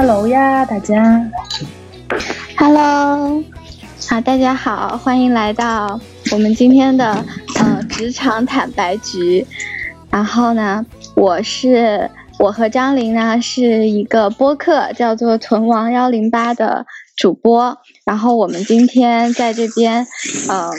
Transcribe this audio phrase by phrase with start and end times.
[0.00, 1.28] Hello 呀，大家。
[2.56, 3.42] Hello，
[4.08, 6.00] 好，大家好，欢迎来到
[6.30, 7.24] 我们今天的
[7.56, 9.44] 呃职场坦白局。
[10.08, 17.76] 然后呢，我是我和张琳呢是一个播客，叫做“屯王幺零八”的主播。
[18.04, 20.06] 然后我们今天在这边
[20.48, 20.70] 呃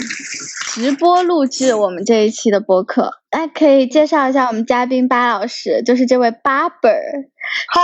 [0.80, 3.12] 直播录制我们这一期的播客。
[3.32, 6.98] 哎，可以介绍一下我们嘉宾巴老师，就是这位 barber，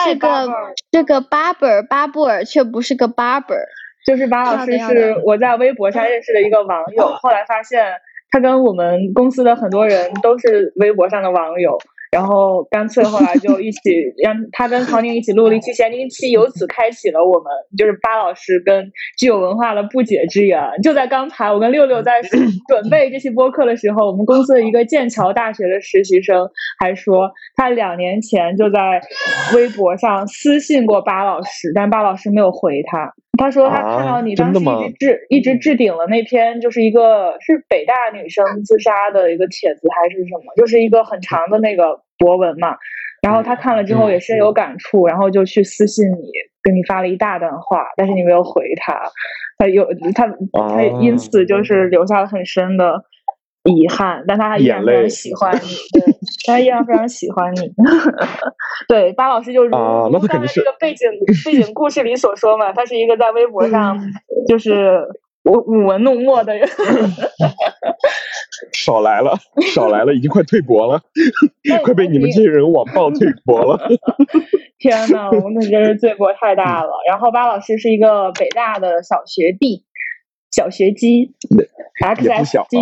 [0.05, 0.47] 是个
[0.89, 3.59] 这个 barber 巴布尔却不是个 barber，
[4.07, 7.85] 就是巴老师是我在微博上认识的一个网友，后来发现
[8.31, 11.77] 他跟我们公司的很多人都是微博上的网友。
[12.15, 13.79] 然后干脆后来就一起
[14.23, 20.57] 让他跟曹宁一起录了一期闲宁期，由此开启了我们就是巴老师跟具有文化的不解之缘。
[20.81, 22.21] 就在刚才，我跟六六在
[22.71, 26.49] 准备这期播客的时候，我们公司的一个剑桥大学的实习生
[26.79, 28.79] 还说，他两年前就在
[29.53, 33.11] 微博上私信过巴老师，但巴老师没有回他。
[33.37, 42.75] 他说他看到你当时一直置一直置顶了那篇，就是一个是北大女生自杀的一个帖子还是什么，就是一个很长的那个博文嘛。
[43.21, 49.01] 然后他看了之后也深有感触，然后就去私信你，跟你发了一大段话，但是你没有回他。
[49.57, 50.27] 他有他
[50.67, 53.05] 他因此就是留下了很深的。
[53.67, 56.13] 遗憾，但他依然非常喜欢你，对，
[56.45, 57.61] 他依然非常喜欢你。
[58.87, 61.09] 对，巴老师就如如刚才这个背景
[61.43, 63.99] 背景故事里所说嘛，他是一个在微博上
[64.47, 65.01] 就是
[65.45, 66.67] 舞舞文弄墨的人。
[68.73, 69.37] 少来了，
[69.73, 71.01] 少来了，已经快退博了，
[71.83, 73.87] 快被你们这些人网暴退博了。
[74.79, 76.89] 天呐，我们真是罪过太大了。
[77.07, 79.83] 然后巴老师是一个北大的小学弟。
[80.51, 81.33] 小学鸡
[82.01, 82.77] ，X S 鸡，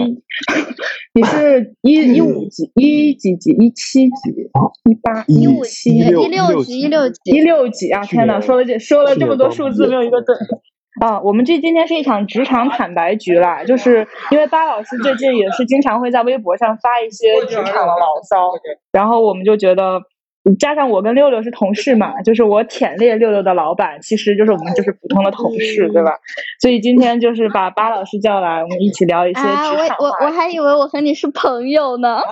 [1.16, 4.30] 你是一一五级，一几级，一七级，
[4.88, 8.06] 一八，一五七，一六级，一六级，一六级啊！
[8.06, 10.36] 天哪，说了这说了这么多数字，没有一个对
[11.02, 11.20] 啊！
[11.22, 18.52] 我们这今天是一场职场坦白局啦，就是因为巴老师最近也是经常会在微博上发一些职场的牢骚，
[18.92, 20.02] 然后我们就觉得。
[20.60, 26.12] 加上我跟六六是同事嘛，就是我舔猎六六的老板，其实就是我们就是普通的同事，对吧？
[26.60, 32.20] 所以今天就是把巴老师叫来，我们一起聊一些职场我我我还以为我和你是朋友呢。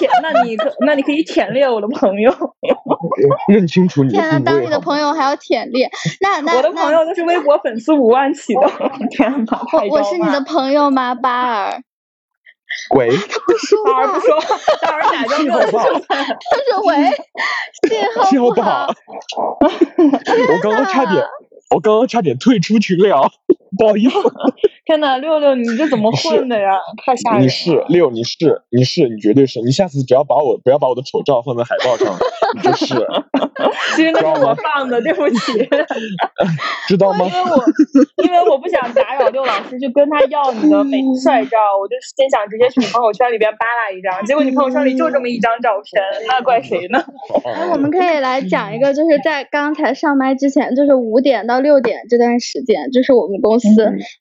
[0.00, 2.34] 舔，那你可那你可以舔猎我的朋友。
[3.48, 4.10] 认清楚你。
[4.12, 5.90] 天呐，当你的朋友还要舔猎？
[6.20, 8.68] 那那我的朋友都是微博粉丝五万起的。
[9.10, 11.82] 天哪，我我是你的朋友吗，巴尔？
[12.94, 14.40] 喂，他 不说话，不说，
[14.80, 15.80] 大儿假装没有说。
[15.80, 17.10] 他说喂，
[18.30, 18.86] 信号不好。
[19.60, 21.22] 我刚刚差点，
[21.74, 23.30] 我刚刚差点退出群聊，
[23.78, 24.10] 不好意思。
[24.86, 26.78] 天呐，六六，你这怎么混的呀？
[27.04, 27.42] 太吓人！
[27.42, 32.16] 你是六，你是你是你绝对是你下次只要把我不要把我的丑照放在海报上，
[32.56, 32.94] 你就是。
[33.96, 35.68] 其实那是我放的，对不起。
[36.88, 37.24] 知道吗？
[37.26, 37.64] 因为我
[38.24, 47.02] 因为我不想打扰六老师，就跟他要你的美 帅照，我就先想直接去你朋友圈里边扒拉一张，结果你朋友圈里就这么一张照片，那怪谁呢？
[47.44, 53.68] 那我们可以来讲一个，就是在刚才上麦之前，就是五点到六点这段时间，就是我们公司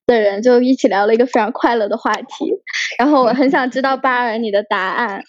[0.06, 2.54] 的人就一起聊了一个非常快乐的话题，
[2.98, 5.24] 然后我很想知道巴尔你的答案，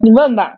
[0.00, 0.54] 你问吧，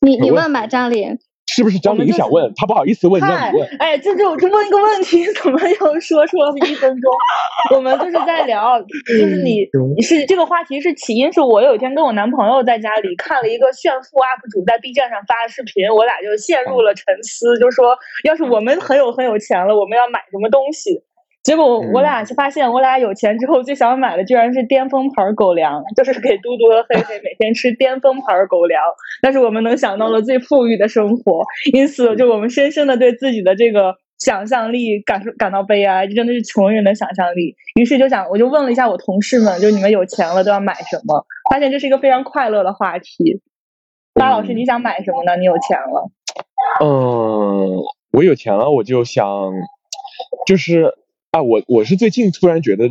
[0.00, 1.18] 你你问吧，张琳。
[1.58, 2.52] 是不是张明想问？
[2.54, 3.68] 他不好意思问，让你问。
[3.80, 7.10] 哎，这就就问一个问题， 怎么又说出了一分钟？
[7.74, 21.02] 我们就是在聊，就是你你是这个话题是起因是我有一天跟我男朋友在家里看了一个炫富 UP 主在 B 站上发的视频，我俩就陷入了沉思，就说要是我们很有很有钱了，我们要买什么东西？
[21.44, 28.82] 结果我俩就发现，我俩有钱之后最想买的居然是巅峰牌狗粮，就是给嘟嘟和黑黑每天吃巅峰牌狗粮。
[29.22, 31.42] 那是我们能想到的最富裕的生活，
[31.72, 37.54] 因此就我们深深的对自己的这个想象力感受感到悲哀，这真的是穷人的想象力。
[37.76, 41.24] 于是就想，我就问了一下我同事们，就你们有钱了都要买什么？
[41.50, 43.40] 发现这是一个非常快乐的话题。
[44.12, 45.36] 巴老师，你想买什么呢？
[45.36, 46.10] 你有钱了？
[46.84, 47.78] 嗯，
[48.12, 49.24] 我有钱了，我就想，
[50.44, 50.92] 就是。
[51.30, 52.88] 啊，我我是最近突然觉得，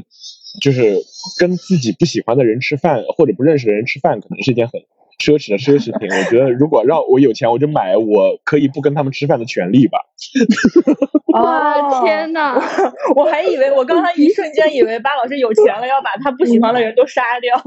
[0.61, 0.95] 就是
[1.39, 4.79] 跟自己不喜欢的人吃饭，或者不认识的人吃饭，可能是一件很
[5.19, 6.07] 奢侈的奢侈品。
[6.09, 9.97] 我觉得如果让我有钱，我就买我可以不跟他们吃饭的权利吧。
[11.33, 12.55] 哇天哪！
[13.15, 17.57] 我还以为我刚才一瞬间以为巴老师有钱了，要把他不喜欢的人都杀掉。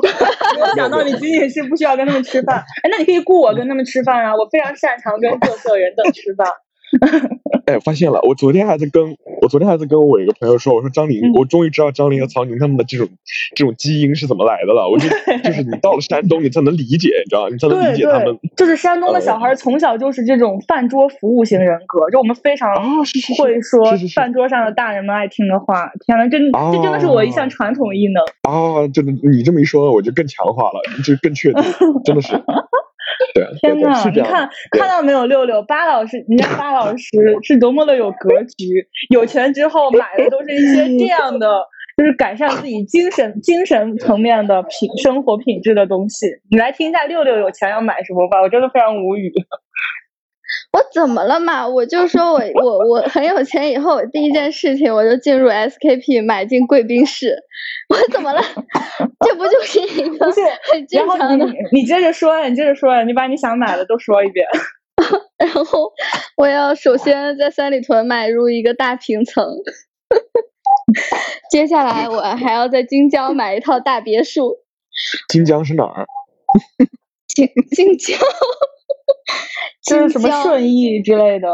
[0.54, 2.58] 没有想到你仅仅是不需要跟他们吃饭。
[2.82, 4.36] 哎，那你可以雇我跟他们吃饭啊！
[4.36, 6.46] 我非常擅长跟各色人等吃饭。
[7.66, 8.18] 哎，发现了！
[8.26, 13.08] 我昨天还在跟我昨天还在跟我一个朋友说，我说张琳，我终于知道张琳和曹宁他们的这种
[13.54, 14.88] 这种基因是怎么来的了。
[14.90, 15.08] 我就
[15.44, 18.36] 就是你到了山东，你才能理解，你知道你才能理解他们。
[18.56, 22.74] 就是山东的小孩从小就是这种饭桌服务型人格，就我们非常
[23.38, 23.84] 会说
[24.14, 25.90] 饭桌上的大人们爱听的话。
[26.06, 28.86] 天呐，真这真的是我一项传统异能啊！
[28.92, 31.62] 真的，你这么一说，我就更强化了，就更确定，
[32.04, 32.34] 真的是。
[33.34, 35.26] 对，天呐，你看看到没有？
[35.26, 37.06] 六六八老师，人家八老师
[37.42, 41.62] 是多么的有格局，有钱之后买的都是一些这样的，
[41.96, 46.26] 就是改善自己精神精神层面的品生活品质的东西。
[46.50, 49.32] 你来听一下六六有钱要买什么吧，我真的非常无语。
[50.72, 51.66] 我怎么了嘛？
[51.66, 57.36] 我就说我我我很有钱，以后第一件事情我就进入 SKP 买进贵宾室。
[57.88, 58.40] 我怎么了？
[59.26, 60.26] 这不就是一个
[60.72, 61.46] 很正常的？
[61.72, 64.46] 你接着说呀，你接着说呀，你把你想买的都说一遍。
[65.38, 65.90] 然后
[66.36, 69.44] 我要首先在三里屯买入一个大平层，
[71.50, 74.58] 接下来我还要在京郊买一套大别墅。
[75.28, 76.06] 京江是哪儿？
[77.28, 78.18] 京京江。
[79.82, 81.48] 就是什么顺义之类的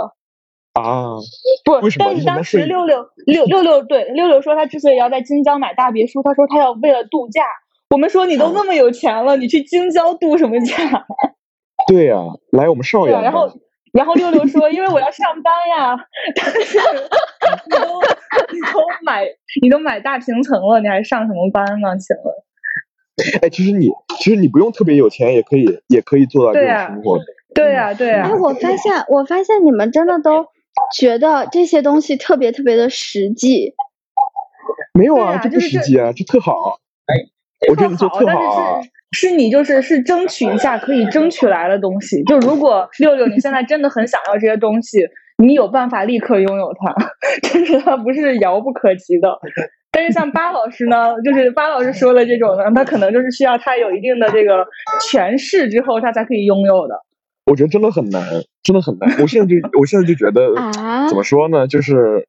[0.75, 1.17] 啊？
[1.65, 7.43] 不，但是当时六六六六六对六六说他之所以要在京郊买大别墅，他说他要为了度假。
[7.91, 11.07] 我们说你都那么有钱了，你去京郊度什么假？
[11.89, 12.17] 对呀，
[12.53, 13.23] 来我们邵阳。
[13.23, 13.49] 然后
[13.93, 15.97] 然后六六说，因为我要上班呀。
[16.35, 17.79] 但是你都
[18.53, 19.25] 你都买
[19.63, 21.97] 你都买大平层了，你还上什么班呢？
[21.97, 22.35] 请问？
[23.43, 27.19] 哎，其实你其实你不用特别有钱，也可以也可以做到这种生活。
[27.55, 28.29] 对呀，对呀。
[28.29, 30.47] 哎，我发现，我发现你们真的都
[30.95, 33.75] 觉得这些东西特别特别的实际。
[34.93, 36.79] 没有啊，这不实际啊，这特好。
[37.07, 37.15] 哎，
[37.71, 38.83] 我觉得你做特好。
[39.13, 42.23] 是你就是是争取一下可以争取来的东西。
[42.25, 44.99] 就如果六六你现在真的很想要这些东西，
[45.43, 46.95] 你有办法立刻拥有它，
[47.51, 49.39] 但是它不是遥不可及的。
[49.97, 54.67] 但是像巴老师呢，就是巴老师说的这种呢，他可能就是需要他有一定的这个
[55.01, 56.95] 权势之后，他才可以拥有的。
[57.47, 58.23] 我觉得真的很难，
[58.63, 59.11] 真的很难。
[59.23, 60.55] 我现在就，我现在就觉得，
[61.09, 61.67] 怎么说呢？
[61.67, 62.29] 就是，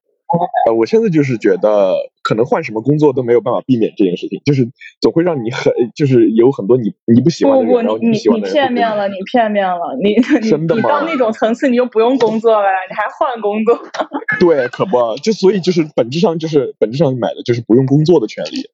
[0.66, 4.68] 呃，我现在就是觉得，可能换什么工作都没有办法避免这件事情，就是
[5.00, 8.54] 总会让你很，就是有很多你你不喜欢的人，然后你喜欢的人。
[8.54, 13.80] 你片面了，你片面了，你你你到那种层次，你就不用工作了，你还换工作？
[14.40, 18.70] 对，可不，就所以就是本质上就是本质上买的就是不用工作的权利。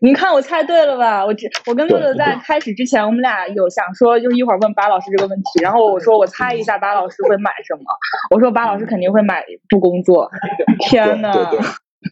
[0.00, 1.24] 你看我猜对了吧？
[1.24, 5.62] 我只我跟六六在开始之前，我们俩有想说，就是一会儿问巴老师这个问题。
[5.62, 7.82] 然后我说我猜一下巴老师会买什么。
[8.30, 10.30] 我说巴老师肯定会买不工作。
[10.80, 11.32] 天呐，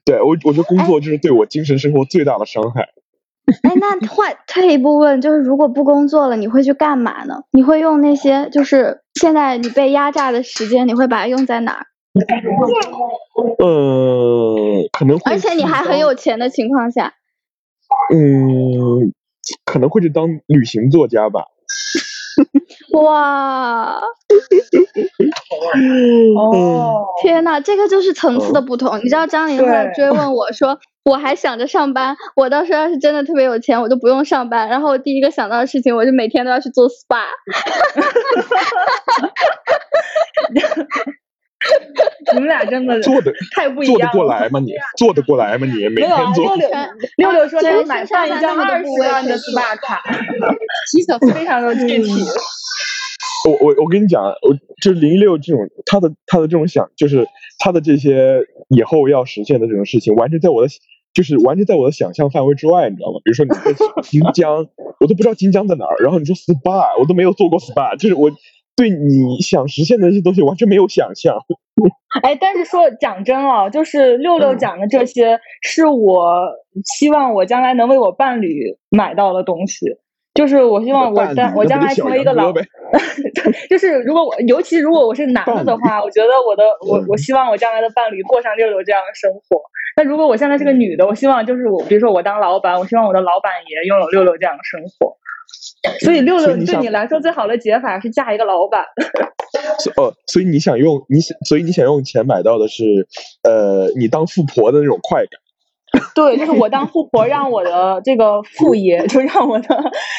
[0.04, 2.88] 对我我觉得工作就是对我精神生活最大的伤害。
[3.62, 7.42] 哎，那换退一步问，就是如果不工作了，你会去干嘛呢？
[7.50, 11.86] 你会用那些就是现在你被压榨的时间，你会把它用在哪儿？
[13.58, 15.32] 呃，可能会。
[15.32, 17.14] 而且你还很有钱的情况下，
[18.12, 19.12] 嗯，
[19.64, 21.44] 可能会去当旅行作家吧。
[22.94, 24.00] 哇！
[26.36, 28.98] 哦，天哪，这个就是层次的不同。
[28.98, 34.68] 你知道张琳在追问我说，我还想着上班，我到时候要是真的特别有钱，我就不用上班。
[34.68, 37.24] 然后我第一个想到的事情，我就每天都要去做 SPA。
[42.32, 44.60] 你们俩真的做的太不一样，做得过来吗？
[44.60, 45.66] 你做得过来吗？
[45.66, 46.54] 你每天做。
[46.56, 46.68] 六六
[47.16, 50.02] 六六说他要买上一张二十万的 SPA 卡，
[51.34, 52.12] 非常的 具体。
[53.48, 57.26] 我我我跟你讲，我就零六这种他的他的这种想，就是
[57.58, 60.68] 他的这些以后要实现的这种事情，完全在我的
[61.14, 63.18] 就是完全在我的想象范围之外，你知道吗？
[63.24, 64.66] 比如说你在新疆，
[65.00, 68.30] 我都不知道新疆在哪儿，然后你说 SPA，我都没有做过 SPA，就是我。
[68.76, 71.36] 对你想实现的那些东西完全没有想象。
[72.22, 76.50] 哎，但是说讲真啊，就是六六讲的这些，是我
[76.96, 79.86] 希望我将来能为我伴侣买到的东西。
[80.32, 82.52] 就是我希望我将我将来成为一个老，
[83.68, 89.60] 就是如果我尤其如果我是男的的话，我觉得我的我我希望我将来的伴侣过上六六这样的生活。
[89.96, 95.16] 那如果我现在是个女的，我希望就是我，比如说我当老板，我希望我的老板也拥有六六这样的生活。
[96.00, 98.84] 所以六六对你来说最好的解法是嫁一个老板。
[99.96, 102.84] 哦，所以你想用你想，所以你想用钱买到的是，
[103.42, 105.40] 呃，你当富婆的那种快感。
[106.14, 109.76] 对，就是我当富婆，让我的这个副业，就让我的，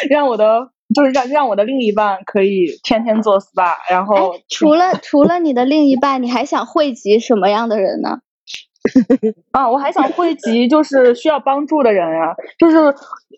[0.10, 8.18] 让我的，就是让让我的另一半可以天天做 SPA，然后除了除了你的另一半，你还想汇集什么样的人呢？
[9.52, 12.78] 啊，我还想汇集就是需要帮助的人呀，就是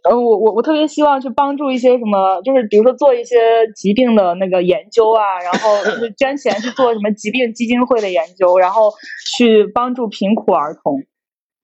[0.04, 3.36] 呃，我我我特别希望去帮助一些什么，就是比如说做一些
[3.76, 8.92] 疾病的那个研究啊，然后就是 捐钱去做什么疾病基金会的研究，然后
[9.38, 11.02] 去帮助贫苦儿童。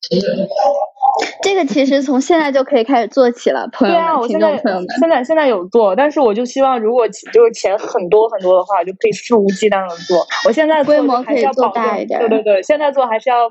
[1.44, 4.88] 这个其实从现在就可以开始做起了，朋友们、听众朋友们。
[5.00, 10.26] 现在现在有做，但是我就希望，如果就是钱很多很多的话，就可以肆无忌惮的做。
[10.46, 12.18] 我现在规模可以做大一点。
[12.22, 13.50] 对对对，现在做还是要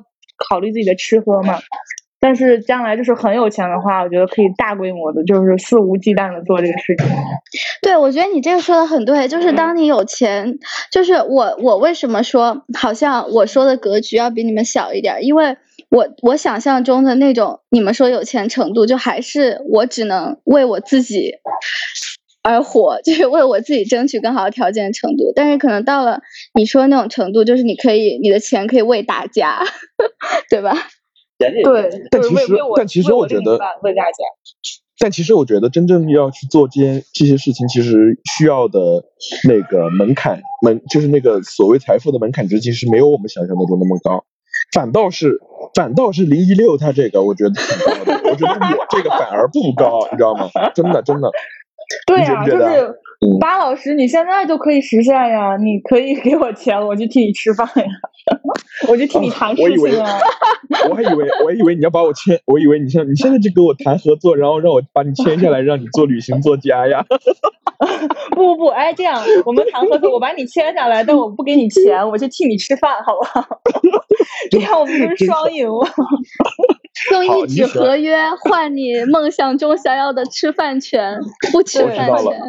[0.48, 1.58] 考虑自己的吃喝嘛。
[2.20, 7.06] 但是将来就是很有钱的话，我觉得可以大规模的，就是肆无忌惮的做这个事情。
[7.82, 10.58] 对，我觉得你这个说的很对，就是当你有钱，
[10.90, 15.56] 就是我我为什么说好像我说的格局要比你们小一点，因为。
[15.90, 21.32] 我我想象中的那种，你们说有钱程度，就还是我只能为我自己
[22.42, 25.32] 而活， 就是为我自己争取更好的条件程度。
[25.34, 26.20] 但是可能到了
[26.52, 29.62] 你说那种程度，就是你可以，你的钱可以为大家，
[30.50, 30.76] 对吧？
[31.38, 34.18] 对，但其实，但其实我觉得问大家。
[35.00, 39.04] 但其实我觉得，真正要去做这些这些事情，其实需要的
[39.48, 44.24] 那个门槛门，就是那个所谓财富的门槛值，其实没有我们想象的中那么高。
[44.72, 45.38] 反倒是，
[45.76, 48.28] 反倒是零一六他这个，我觉得挺高的。
[48.28, 50.50] 我觉得我这个反而不高，你知道吗？
[50.74, 51.30] 真的，真的。
[52.04, 52.58] 对呀，就是
[53.40, 55.56] 巴老师，你现在就可以实现呀！
[55.56, 57.84] 你可以给我钱，我就替你吃饭呀，
[58.88, 60.18] 我就替你谈事情啊。
[60.88, 67.04] 我还以为，我还以为你要把我签，我以为你现你现在就跟我谈合作，然后让我把你签下来，让你做旅行作家呀。
[68.30, 73.44] 不不不，哎，这样我们谈合作，我把你签下来，但我不给你钱，我就替你吃饭，好不好？
[74.50, 75.86] 这样我们就是双赢了。
[77.26, 81.18] 用一纸合约换你梦想中想要的吃饭权，
[81.52, 82.40] 不吃饭权。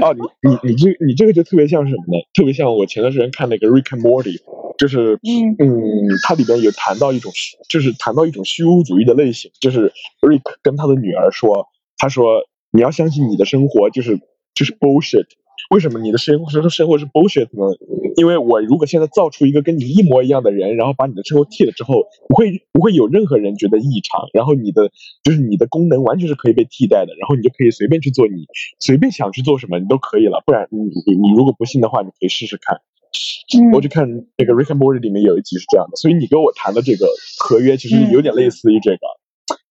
[0.00, 2.22] 哦，你你你这你这个就特别像什么呢？
[2.34, 4.38] 特别像我前段时间看那个《Rick and Morty》，
[4.78, 5.68] 就是嗯嗯，
[6.22, 7.30] 它里边有谈到一种，
[7.68, 11.66] 就是谈到一种虚无主义的类型，就是 Rick 跟他的女儿说，
[11.98, 14.18] 他说你要相信你的生活就是
[14.54, 15.26] 就是 bullshit。
[15.70, 17.76] 为什么你的生活生生活是 bullshit 呢？
[18.16, 24.90] 因为我如果现在造出一个跟你一模一样的人，然后把你的生活替了之后，不会不会有任何人觉得异常，然后你的
[25.22, 28.46] 就是你的功能完全是可以被替代的，然后你就可以随便去做你
[28.80, 30.42] 随便想去做什么你都可以了。
[30.44, 32.80] 不然你你你如果不信的话，你可以试试看。
[33.72, 37.06] 我就看那个 Rick and Morty 里面有一集是这样的，所以你跟我谈的这个
[37.38, 38.98] 合约其实有点类似于这个。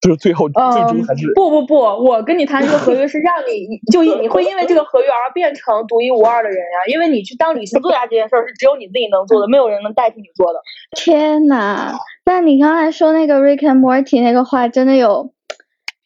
[0.03, 10.59] 就是最后最终还是不不不，我跟你谈这个合约是让你就你会因为这个合约而变成独一无二的人呀，因为你去当旅行作家这件事儿是只有你自己能做的，没有人能代替你做的。
[10.97, 11.93] 天呐，
[12.25, 15.33] 那你刚才说那个 Rick and Morty 那个话，真的有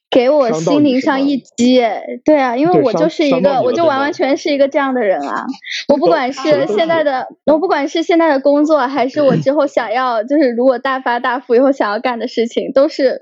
[0.09, 2.03] 给我心灵上一击哎。
[2.25, 5.45] 对啊，因为我就是一个，我就完完全是一个这样的人啊。
[5.87, 13.21] 我不管是现在的，我不管是现在的工作，还是我 之后想要，就是如果大发大富以后想要干的事情，都是。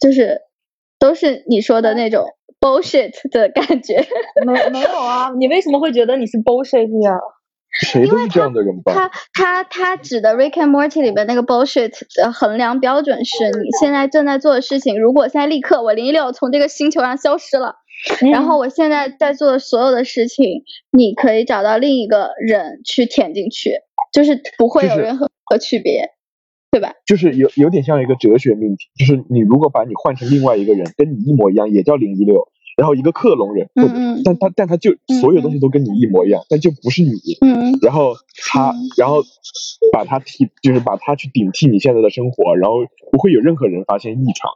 [0.00, 0.40] 就是
[0.98, 2.24] 都是你说的那种
[2.60, 4.06] bullshit 的感觉，
[4.46, 5.30] 没没有啊？
[5.38, 7.12] 你为什么会觉得你是 bullshit 呀？
[7.72, 8.92] 谁都是这样的人吧？
[8.92, 17.76] 他他他指的 Rick and Morty 里面那个 bullshit 的衡量标准是你现在正在做的事情，如果现在立刻我零一六从这个星球上消失了，
[18.32, 23.74] 然后我现在在做的所有的事情，你可以找到另一个人去填进去，
[24.12, 25.28] 就是不会有任何
[25.60, 26.10] 区别。
[26.70, 26.92] 对吧？
[27.04, 32.46] 就是有有点像一个哲学命题，就是你如果把你换成另外一个人，跟你一模一样，也叫零一六，
[32.76, 37.10] 然后一个克隆人，嗯但他但他就所有东西都跟你一模一样，但就不是你，
[37.40, 39.22] 嗯然后他然后
[39.92, 42.76] 把他替，就是把他去顶替你现在的生活，然后
[43.10, 44.50] 不会有任何人发现异常。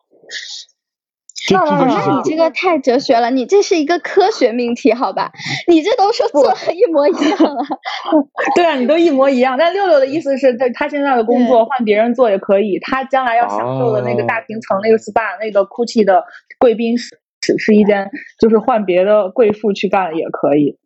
[1.51, 5.31] 那那你这个太哲学了，你这是一个科学命题，好吧？
[5.69, 7.63] 你这都说做一模一样了。
[8.57, 9.57] 对啊，你都一模一样。
[9.59, 16.25] 但六六的意思是，他他现在的工作换别人做也可以，他将来要享受的那个大平层、那个 SPA、那个 GUCCI 的
[16.59, 17.19] 贵宾室
[17.59, 20.79] 是一间，就是换别的贵妇去干也可以。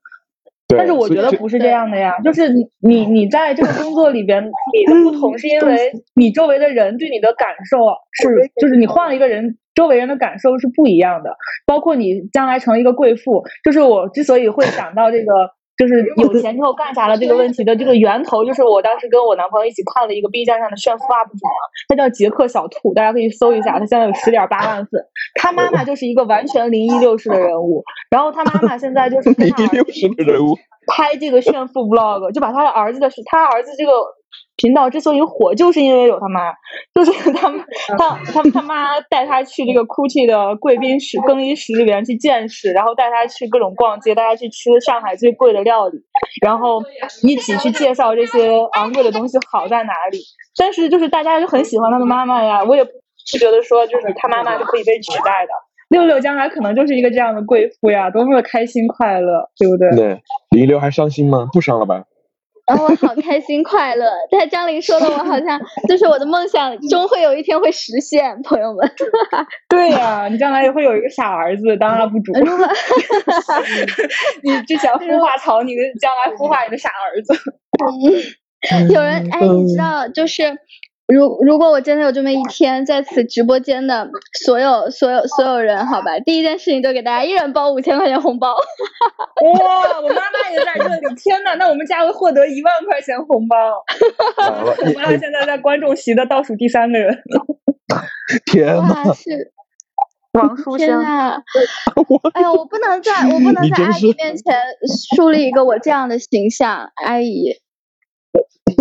[0.76, 7.78] 但是我觉得不是这样的呀，就是你你你在这个工作里边，你的不同是因为你周围的人对你的感受
[8.12, 9.56] 是，就是你换了一个人。
[9.74, 11.30] 周围人的感受是不一样的，
[11.64, 15.32] 包括你将来成为一个贵妇，就是我之所以会想到这个，
[15.78, 21.38] 就是有钱之后干啥了这个问题的这个源头，就是我当时跟我男朋友一起看了一个 B 站上的炫富 UP 主，
[21.88, 25.00] 他叫杰克小兔，大家可以搜一下，他现在有十点八万粉，
[25.36, 30.56] 他妈妈就是一个完全零一六式的人物，然后他妈妈现在就是零一六式的人物
[30.88, 33.92] 拍这个炫富 vlog，就把他的儿子的是他儿子这个。
[34.58, 36.52] 频道之所以火，就是因为有他妈，
[36.92, 37.64] 就是他们
[37.96, 45.98] 他他他妈带他去这个 GUCCI 的贵宾室、更衣室里边去见识，然后带他去各种逛街，带他去吃上海最贵的料理，
[46.44, 46.82] 然后
[47.22, 50.18] 一起去介绍这些昂贵的东西好在哪里。
[50.56, 52.90] 但是就是大家就很喜欢他的妈妈呀，我也不
[53.38, 55.52] 觉得说就是他妈妈就可以被取代的。
[55.88, 59.90] 六六将来可能就是一个这样的贵妇呀，多么的开心快乐，对不对？
[59.96, 61.48] 对，林六还伤心吗？
[61.50, 62.02] 不伤了吧？
[62.68, 65.58] 然后我好开心快乐，但张琳说的我好像
[65.88, 68.90] 就是我的梦想，终会有一天会实现，朋友们。
[69.68, 72.32] 对呀，你将来也会有一个傻儿子当 UP 主。
[74.44, 77.34] 你之前孵化草，你的将来孵化你的傻儿子。
[78.92, 80.58] 有人哎，你知道就是。
[81.08, 84.10] 如如果我真的有这么一天，在此直播间的
[84.44, 88.52] 所有所有所有人，好吧，第一件事情就给大家一人包五千块钱红包。
[88.52, 93.56] 哇，我妈妈也在这里，天呐，那我们家会获得一万块钱红包。
[94.84, 97.22] 我妈妈现在在观众席的倒数第三个人。
[98.44, 99.50] 天呐，是
[100.38, 101.02] 王书香。
[102.34, 104.54] 哎呀，我不能在我不能在阿姨面前
[105.16, 107.54] 树立一个我这样的形象，阿姨。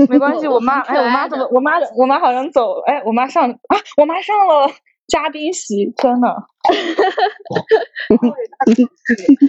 [0.10, 1.48] 没关系，我妈，哎，我妈怎么？
[1.52, 2.84] 我妈，我妈好像走了。
[2.86, 4.70] 哎，我妈上啊，我妈上了
[5.08, 6.36] 嘉宾席，天呐！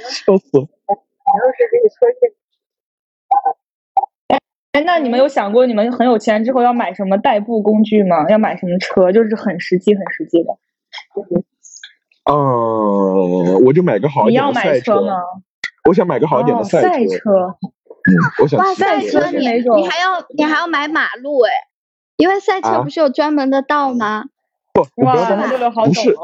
[0.09, 0.59] 笑死！
[4.73, 8.29] 哎，那你们有想过，你们很有钱之后要买什么代步工具吗？
[8.31, 9.11] 要买什么车？
[9.12, 10.57] 就是很实际、很实际的。
[12.31, 15.03] 嗯，我就买个好一点的赛车。
[15.88, 17.57] 我想买个好一点的赛车。
[18.57, 21.50] 哇，赛车你你还要你还要买马路哎，
[22.17, 24.25] 因为赛车不是有专门的道吗？
[24.73, 26.15] 不，哇，不是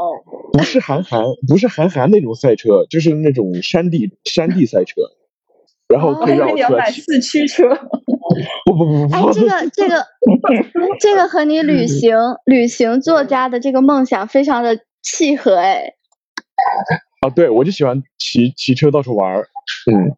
[0.52, 5.02] 不是韩寒，不是韩寒那种赛车，就是那种山地山地赛车，
[5.88, 7.68] 然后可以让我买四驱车。
[8.64, 10.06] 不不不不，哎，这个这个
[11.00, 15.94] 这个和你旅行旅行作家的这个梦想非常的契合哎。
[17.20, 19.48] 啊，对，我就喜欢骑骑车到处玩儿，
[19.92, 20.16] 嗯。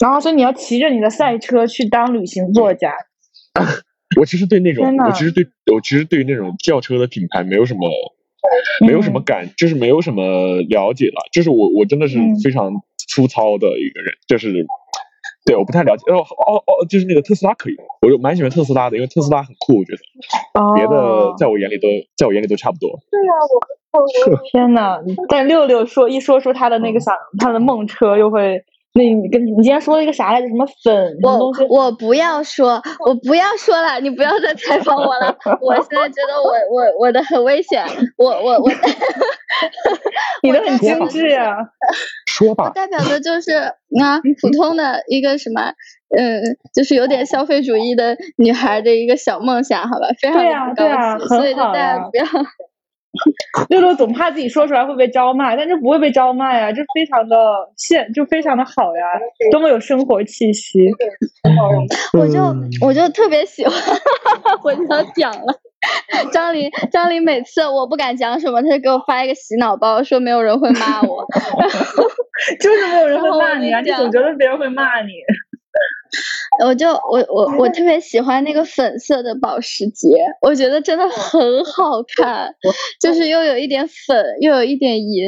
[0.00, 2.92] 然后，所以你要骑着你的赛车去当旅行作家。
[4.20, 7.88] 我其实对那种，我其实对我其实对那种轿车的品牌没有什么，
[8.86, 11.20] 没有什么感，就是没有什么了解了。
[11.32, 12.72] 就是我，我真的是非常
[13.08, 14.52] 粗糙的一个人，就是
[15.44, 16.12] 对，我不太了解。
[16.12, 19.98] 哦哦哦，就是那个特斯拉可以，我就蛮喜欢特斯拉的，因为特斯拉很酷，我觉得。
[20.76, 22.90] 别的在我眼里都，在我眼里都差不多。
[23.10, 23.34] 对啊，
[24.30, 28.64] 我 天呐，但六六说一说出他的那个想他的梦车，又会。
[28.96, 30.46] 那你跟你今天说了一个啥来着？
[30.46, 31.18] 什么粉？
[31.22, 35.36] 我我不要说，我不要说了，你不要再采访我了。
[35.60, 37.84] 我现在觉得我我我的很危险，
[38.16, 38.70] 我我我，
[40.42, 41.56] 你的很精致啊。
[42.26, 42.70] 说吧。
[42.74, 43.52] 代表的就是
[44.00, 45.72] 啊，普通的一个什么，
[46.16, 46.40] 嗯，
[46.72, 50.06] 就是有点消费主义的女孩的一个小梦想，好吧？
[50.20, 50.84] 非常高
[51.18, 52.24] 级，所以大家不要。
[53.68, 57.36] 六六总怕自己说出来会被招骂，但这不会被招骂呀，这非常的
[57.76, 59.02] 现，就非常的好呀，
[59.50, 60.78] 多么有生活气息。
[62.18, 62.40] 我就
[62.80, 63.74] 我就特别喜欢，
[64.62, 65.54] 我就要讲了。
[66.32, 71.24] 张琳张琳每次我不敢讲什么，他就给我发一个洗脑包，说没有人会骂我。
[72.60, 75.12] 就是没有人会骂你啊，你总觉得别人会骂你。
[76.64, 80.08] 我就我我我特别喜欢那个粉色的保时捷，
[80.40, 82.54] 我觉得真的很好看，
[83.00, 85.24] 就是又有一点粉，又有一点银。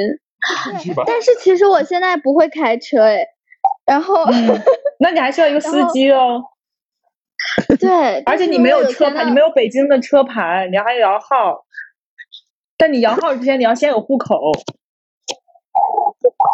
[1.07, 3.27] 但是其实我现在不会开车哎，
[3.85, 4.25] 然后
[5.01, 6.43] 那你还需要一个司机哦。
[7.81, 11.65] 对， 而且你没有车牌，你没有北京的车牌，你还摇号。
[12.79, 14.53] 但你摇号之前，你要先有户口。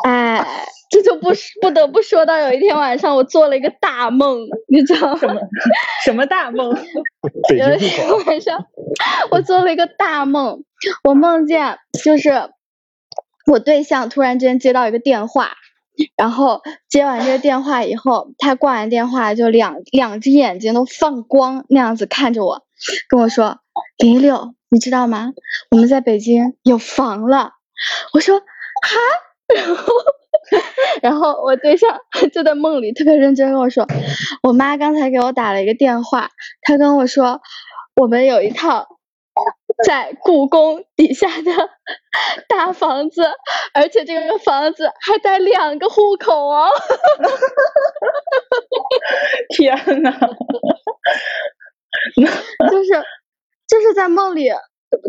[0.04, 0.44] 哎，
[0.90, 1.30] 这就不
[1.60, 5.40] 不得不说到有一天晚上，我做了一个大梦，你知道 什么？
[6.04, 6.70] 什么大梦？
[7.56, 8.66] 有一天晚上，
[9.30, 10.64] 我做了一个大梦，
[11.04, 12.50] 我梦见就是
[13.46, 15.52] 我对象突然之间接到一个电话，
[16.16, 22.62] 然后接完这个电话以后，他挂完电话就两两只眼睛都放光那样子看着我，
[23.08, 23.58] 跟我说
[23.98, 25.32] ：“零六，你知道吗？
[25.70, 27.52] 我们在北京有房了。”
[28.14, 28.42] 我说
[28.82, 28.98] ：“哈。”
[29.54, 29.92] 然后，
[31.02, 31.98] 然后我对象
[32.32, 33.86] 就在梦里特别认真跟我说，
[34.42, 36.30] 我妈刚才给我打了一个电话，
[36.62, 37.40] 她跟我说，
[38.00, 38.86] 我们有一套
[39.84, 41.50] 在故宫底下的
[42.48, 43.24] 大房子，
[43.74, 46.68] 而且这个房子还带两个户口哦。
[49.50, 50.10] 天呐，
[52.70, 52.90] 就是
[53.68, 54.50] 就是在梦里，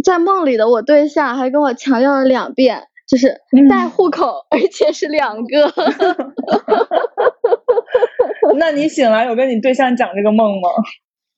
[0.04, 2.88] 在梦里的我对象还跟我强调了两遍。
[3.14, 3.30] 就是
[3.70, 5.72] 带户口，而且是两个。
[8.58, 10.70] 那你醒来有跟你对象讲这个梦吗？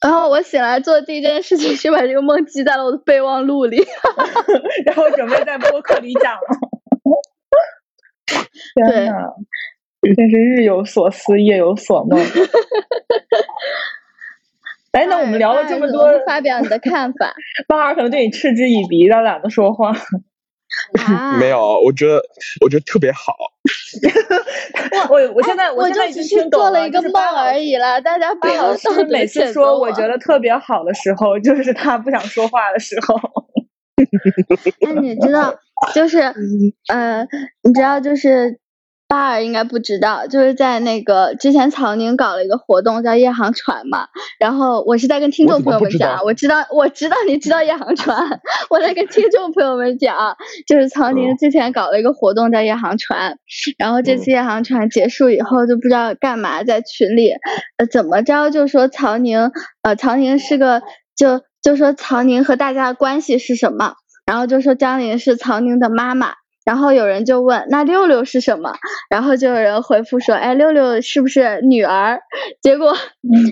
[0.02, 3.76] 然后我醒来做的第一件事情是把这个梦记在了我的备忘录里，
[4.88, 6.40] 然后准备在播客里讲了。
[8.76, 9.34] 天呐，
[10.16, 12.18] 真是日有所思，夜有所梦。
[14.94, 17.34] 哎，那我们聊了这么多，发表你的看法。
[17.68, 19.92] 巴尔可能对你嗤之以鼻，他懒得说话。
[21.40, 22.22] 没有，我觉得
[22.62, 23.34] 我觉得特别好。
[25.10, 28.74] 我我现在我现在只是做了一个梦而已了，大家不要
[29.10, 33.16] 每次说我觉得特别好的时候，就是他不想说话的时候。
[34.82, 35.56] 那你知道，
[35.94, 36.20] 就是
[36.90, 37.26] 呃，
[37.64, 38.60] 你知道就是。
[39.16, 44.10] 巴尔应该不知道，就是在那个之前，曹宁搞了一个活动叫夜航船嘛。
[44.38, 50.36] 然后我是在跟听众朋友们讲，我知道，我知道你知道夜航船，我在跟听众朋友们讲，
[50.68, 53.38] 就是曹宁之前搞了一个活动叫夜航船。
[53.78, 57.32] 然后这次夜航船结束以后，就不知道干嘛，在群里
[57.78, 59.50] 呃怎么着就说曹宁
[59.82, 60.82] 呃曹宁是个
[61.16, 63.94] 就就说曹宁和大家的关系是什么，
[64.26, 66.34] 然后就说张琳是曹宁的妈妈。
[66.66, 68.74] 然后有人就问那六六是什么？
[69.10, 72.20] 然后就有人回复说，哎，六六是不是女儿？
[72.62, 72.94] 结果，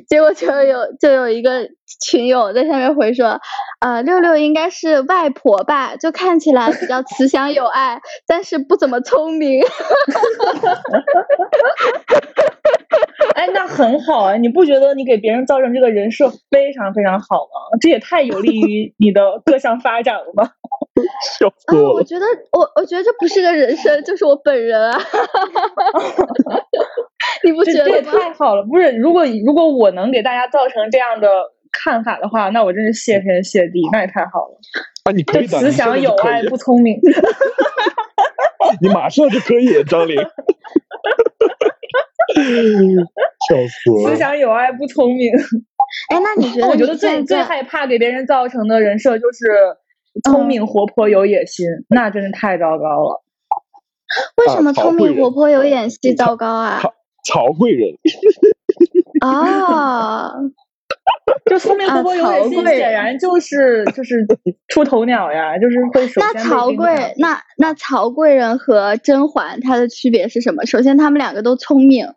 [0.10, 1.69] 结果就有就有一个
[2.02, 3.39] 群友在下面回说，
[3.80, 5.95] 呃，六六应该是外婆吧？
[5.95, 9.63] 就看起来比较慈祥有爱，但是不怎么聪明。
[13.36, 14.36] 哎，那很好啊！
[14.38, 17.78] 你不觉得你给别人造成这个人设非常非常好吗？
[17.82, 20.52] 这也太有利于你的各项发展了吧？
[21.39, 21.93] 笑 死我了！
[21.93, 25.00] 我觉得我我觉得这不是个人生，就是我本人啊！
[27.43, 28.63] 你不觉得这也太好了？
[28.63, 31.28] 不是，如果如果我能给大家造成这样的
[31.72, 34.58] 看法的话，那我真是谢天谢地，那也太好了。
[35.06, 37.00] 啊，你可以慈祥有爱不 聪明。
[38.82, 40.17] 你马上就可以，张琳。
[43.48, 44.10] 笑死了！
[44.12, 45.30] 思想有爱不聪明。
[46.10, 46.67] 哎，那你觉得？
[46.67, 49.46] 我觉得最最害怕给别人造成的人设就是
[50.23, 53.23] 聪明、活泼、有野心，那真是太糟糕了。
[54.38, 56.82] 为什么聪明、活泼、有野心糟糕啊？
[57.26, 57.89] 曹贵人。
[59.21, 60.32] 啊。
[61.49, 64.26] 就聪明、活泼、有野心，显然就是就是
[64.67, 66.34] 出头鸟呀，就是会首先。
[66.34, 70.65] 那曹贵，那那曹贵人和甄嬛，她的区别是什么？
[70.65, 72.08] 首先，他们两个都聪明，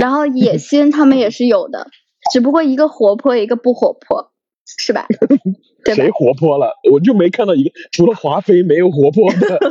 [0.00, 1.88] 然后野心他们也是有的，
[2.32, 4.30] 只不过一个活泼，一个不活泼，
[4.76, 5.06] 是 吧？
[5.94, 6.70] 谁活泼了？
[6.92, 9.58] 我就没看到一个， 除了华妃没有活泼的。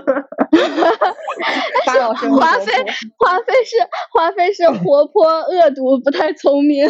[1.85, 2.71] 华妃，华妃，
[3.17, 3.77] 华妃是
[4.11, 6.85] 华妃是活泼、恶毒、不太聪明。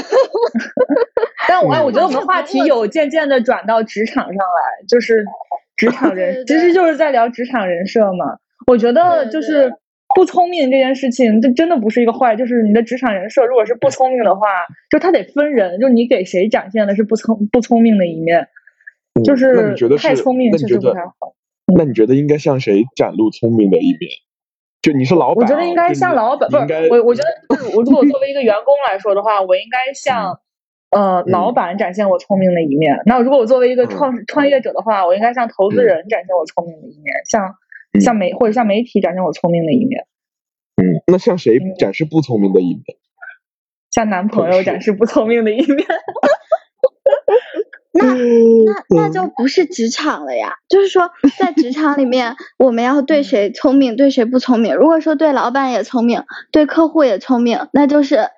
[1.47, 5.23] 但我哎，我觉得我们话题有渐渐的转到职场上来，就是
[5.75, 8.37] 职场人，其实就是在聊职场人设嘛。
[8.65, 9.71] 我觉得就是
[10.15, 14.47] 不聪明这件事情，这真的不是一个坏，就是你的职场人设如果是不聪明的话，
[14.89, 18.47] 就他得分人，就你给谁展现的是不聪不聪明的一面。
[19.23, 21.33] 就是太聪明，确实不太好。
[21.75, 24.11] 那你觉得应该向谁展露聪明的一面？
[24.79, 27.03] 就你是老板，我觉得应该向老板，不是我。
[27.03, 30.39] 我觉得，我如果作为一个员工来说的话，我应该 向
[30.91, 33.01] 呃老板展现我聪明的一面。
[33.05, 37.41] 那如果我作为一个创创业者的话，我应该向投资人展现我聪明的一面，向
[38.01, 40.05] 向媒或者向媒体展现我聪明的一面。
[40.75, 42.83] 嗯，那向谁展示不聪明的一面？
[43.91, 45.87] 向男朋友展示不聪明的一面。
[47.99, 54.75] 那那那就不是职场了呀，就是说在职场里面，我们要对谁聪明，对谁不聪明。
[54.75, 58.29] 如果说对老板也聪明，对客户也聪明，那就是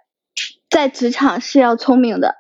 [0.70, 2.36] 在职场是要聪明的，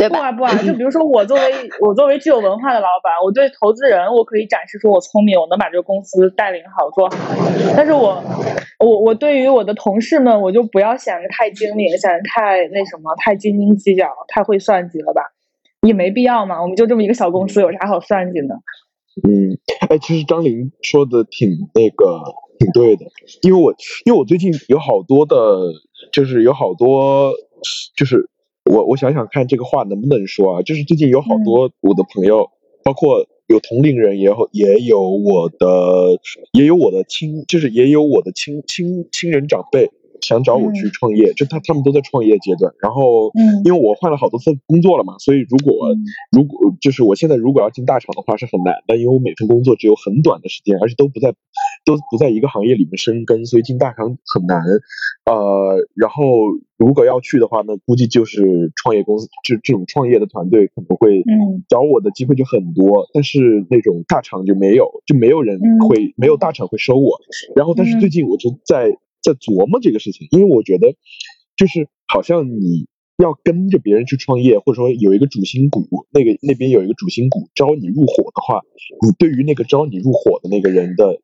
[0.00, 0.32] 对吧？
[0.32, 1.42] 不啊不啊，就比如说我作为
[1.80, 7.16] 我作为具有文化的老板，我对投资人我可以展示出我聪明，我能把这个公司带领好做好。
[7.76, 8.22] 但是我
[8.78, 15.22] 我我对于我的同事们，我就不要显得太精明，显得太那什么，太斤斤计较，太会算计了吧。
[15.86, 18.54] 也没必要嘛，我们就这么一个小公司，有啥好算计的？
[19.28, 19.58] 嗯，
[19.88, 22.22] 哎，其实张琳说的挺那个，
[22.58, 23.06] 挺对的，
[23.42, 25.36] 因为我因为我最近有好多的，
[26.12, 27.32] 就是有好多，
[27.96, 28.28] 就是
[28.70, 30.62] 我我想想看这个话能不能说啊？
[30.62, 32.48] 就是最近有好多我的朋友，
[32.84, 36.20] 包括有同龄人，也有也有我的，
[36.52, 39.90] 也有我的亲，就是也有我的亲亲亲人长辈。
[40.22, 45.74] 想找我去创业，就他他们都在创业阶段，然后，嗯，因为我换了好多份工作了嘛，所以如果
[46.30, 51.32] 如果就是我现在如果要进大厂的话是很难的，因为我每份工作只有很短的时间，而且都不在
[51.84, 54.60] 都不在一个行业里面生根，所以进大厂很难。
[55.26, 56.24] 呃，然后
[56.78, 61.22] 如果要去的话呢，估计就是创业公司，这这种创业的团队可能会
[61.68, 67.18] 找我的机会就很多，但是那种大厂就没有，就没有人会没有大厂会收我。
[67.54, 68.90] 然后，但是最近我就在。
[69.22, 70.94] 在琢磨这个事情，因为我觉得，
[71.56, 72.86] 就是好像你
[73.18, 78.62] 要跟着别人去创业，或者说有一个主心骨，那个那边有一个主心骨招你入伙的话，
[79.02, 81.20] 你对于那个招你入伙的那个人的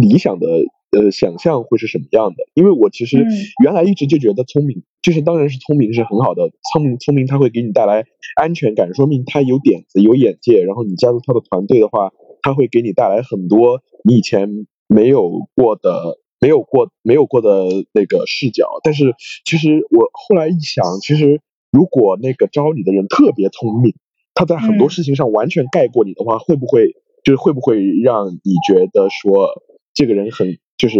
[0.00, 0.46] 理想的
[0.90, 2.44] 呃想象会是什么样的？
[2.52, 3.24] 因为我其实
[3.64, 8.04] 原来一直就觉得聪明，就是当然是聪明是很好的，聪明聪明他会给你带来
[8.36, 16.18] 安全感，说明他有点子有眼界，然后你加入他的团队的话，他会给你带来很多你以前没有过的。
[16.42, 17.48] 没有过没有过的
[17.92, 23.94] 那个视角，但是其实我后来一想，其实如果那个招你的人特别聪明，
[24.34, 29.50] 他在很多事情上完全盖过你的话，会不会就是会不会让你觉得说
[29.94, 30.98] 这个人很就是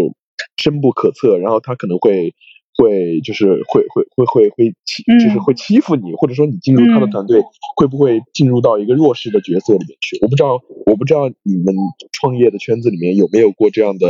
[0.57, 2.35] 深不可测，然后他可能会
[2.79, 7.43] 会就是会会会会会欺就是会欺负你，或者说你进入他的团队
[7.77, 10.19] 会不会进入到一个弱势的角色里面去？
[10.23, 11.75] 我不知道我不知道你们
[12.13, 14.07] 创业的圈子里面有没有过这样的。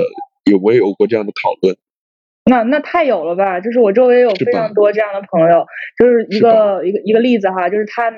[0.51, 1.77] 有没有过这样的讨论？
[2.45, 3.61] 那那太有了吧！
[3.61, 5.65] 就是我周围有非常多这样的朋友，
[5.97, 8.11] 就是一个一个一个例子哈，就是他，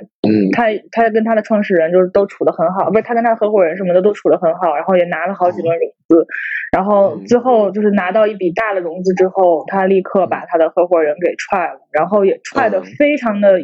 [0.50, 6.26] 他他跟他的创始人就是都处的很好，不是他跟他合伙人什么的都处的很好，然后也拿了好几轮融资，
[6.72, 13.60] 然后最后就是拿到一笔大的融资之后，他立刻把他的合伙人给踹了，然后也踹的非常的。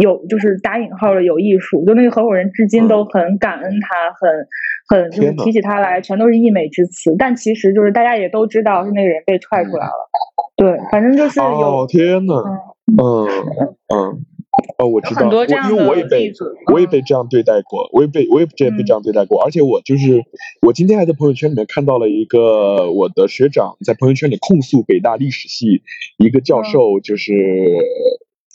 [0.00, 7.14] 有就是打引号的有艺术，就那个合伙人至今都很感恩他，很很就是提起他来全都是溢美之词。
[7.18, 10.10] 但其实就是大家也都知道是那个人被踹出来了。
[10.56, 12.34] 对，反正就是有天呐，
[12.98, 13.26] 嗯
[13.94, 14.24] 嗯
[14.78, 15.30] 哦，我知道，
[15.70, 16.32] 因为我也被
[16.72, 19.42] 我也被这样对待过，我也被我也之前被这样对待过。
[19.42, 20.22] 而且我就是
[20.66, 25.82] 我今天还在朋友圈里面看到了一个我的学长在朋友圈里控诉北大历史系
[26.18, 27.32] 一个教授，就是。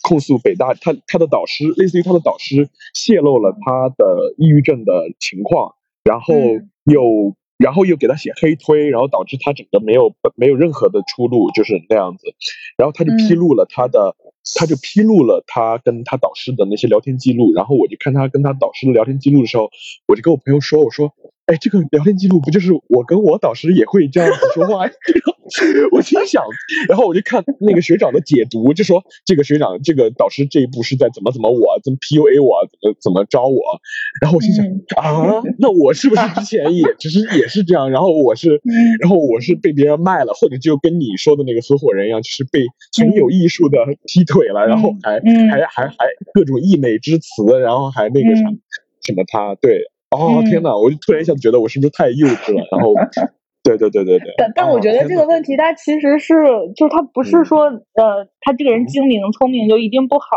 [0.06, 6.36] 控诉北大，他他的导师，类似于他的导师泄露了他的抑郁症的情况，然后
[6.84, 12.28] 又然后又给他写黑推，然后导致他整个没有没有任何的出路，就是那样子，
[12.78, 14.16] 然后他就披露了他的，
[14.60, 19.72] 他就披露了他跟他导师的那些聊天记录，然后我就看他跟他导师的聊天记录的时候，
[20.08, 21.12] 我就跟我朋友说，我说。
[21.46, 24.90] 哎，这个聊天记录不就是我跟我导师也会这样子说话？
[25.92, 26.44] 我心想，
[26.90, 33.62] 然后我就看那个学长的解读，就说这个学长这个导师这一步是在怎么怎么我怎么 PUA 我怎么怎么招我？
[34.20, 34.66] 然后我心想
[34.98, 37.92] 啊，那我是不是之前也只是也是这样？
[37.92, 38.60] 然后我是，
[39.00, 42.66] 然后我是被别人卖了，或者就跟你说的那个合伙人一样，就是被
[42.98, 43.78] 很有艺术的
[44.08, 45.20] 劈腿了，然后还
[45.52, 48.42] 还还还各种溢美之词，然后还那个啥
[49.04, 49.84] 什么他对。
[50.16, 50.76] 哦天哪！
[50.76, 52.66] 我就突然一下觉得我是不是太幼稚了？
[52.72, 52.94] 然后，
[53.64, 54.34] 对对对对对。
[54.38, 56.34] 但但我觉得这个问题，它其实是，
[56.76, 60.28] 就是他不是说，呃，他这个人精明聪明就一定不好，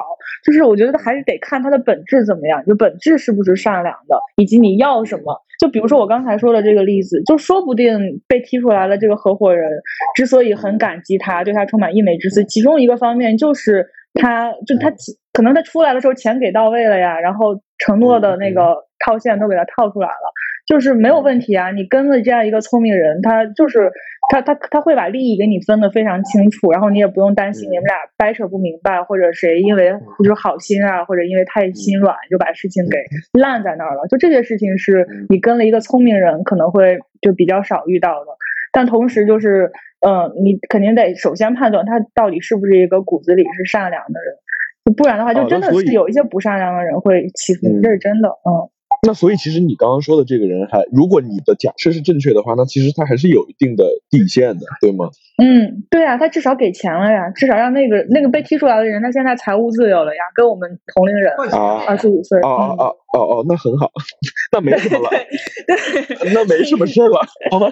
[0.44, 5.42] 就是我觉得还是得看他的本质怎么样，就本质是不是善良的，以及你要什么。
[5.60, 9.68] 就比如说我刚才说的这个例子，就说不定被踢出来了这个合伙人
[10.14, 14.90] 之所以很感激他，对他充满溢美之词，其中一个方面就是他，就他
[15.32, 18.86] 可能他出来的时候钱给到位了呀，然后承诺的那个。
[19.06, 20.32] 套现都给他套出来了，
[20.66, 21.70] 就是没有问题啊！
[21.70, 23.92] 你跟了这样一个聪明人，他就是
[24.28, 32.98] 他他他会把利益给你分得非常清楚，然后你也不用担心你们俩掰扯不明白，或者谁因为就是好心啊，或者因为太心软就把事情给
[33.32, 34.08] 烂在那儿了。
[34.08, 38.32] 就这些事情是你跟了一个聪明人可能会就比较少遇到的，
[38.72, 39.70] 但同时就是，
[40.04, 44.34] 嗯，你肯定得首先判断他到底是不是一个骨子里是善良的人，
[44.90, 48.68] 不然的话就真的是有一些不善良的人会欺负你，这是真的，嗯。
[49.06, 55.08] 那所以，其实你刚刚说的这个人，还如果你的假设是正确的话，那其实他还是有一定的底线的，对吗？
[55.40, 63.88] 嗯，对啊，他至少给钱了呀，至少让那个那个被踢出来的人，他现在财务自由了呀，跟我们同龄人啊，二十五岁，哦哦哦哦哦，那很好，
[64.52, 65.10] 那没什么了，
[66.34, 67.20] 那没什么事了，
[67.52, 67.70] 好吧？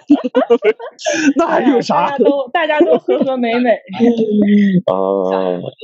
[1.36, 2.06] 那还有啥？
[2.06, 3.70] 大家都大家都和和美美。
[4.86, 4.94] 啊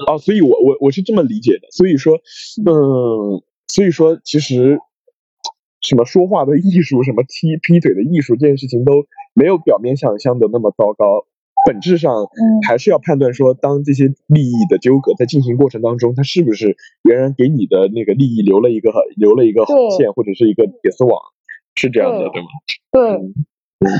[0.06, 2.14] 哦，所以我我我是这么理解的，所以说，
[2.64, 3.42] 嗯。
[3.68, 4.78] 所以说，其实
[5.82, 11.26] 什么说话的艺术，什么踢劈腿的艺术，这件事情都没有表面想象的那么糟糕。
[11.64, 12.26] 本质上，
[12.66, 21.20] 还是要判断说，当这些利益的纠葛在进行过程当中，它是不是仍然给你的那个利益留了一个留了一个红线，或者是一个铁丝网，
[21.76, 22.48] 是这样的，对吗？
[22.90, 23.92] 对。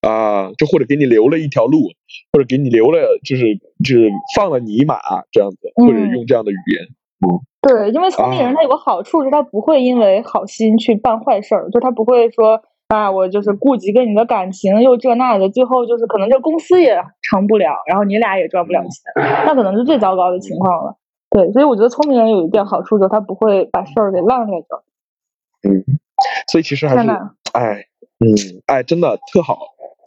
[0.00, 1.90] 啊，就或者给你留了一条路，
[2.32, 4.96] 或者给你留了，就是就是放了你一马
[5.30, 6.84] 这样子，或者用这样的语言，
[7.26, 7.42] 嗯。
[7.60, 18.90] 对，因为聪明人他有个好处是，他不会因为好心去办坏事儿，就他不会说啊，我就是顾及跟你的感情又这那的，最后就是可能这公司也成不了，然后你俩也赚不了钱，
[19.44, 20.96] 那可能是最糟糕的情况了。
[21.30, 24.82] 对，所以我觉得聪明人有一点好处，就是他不会把事儿给浪在这儿。
[25.68, 25.84] 嗯，
[26.50, 27.10] 所以其实还是，
[27.52, 27.84] 哎，
[28.20, 28.32] 嗯，
[28.66, 29.58] 哎，真的特好。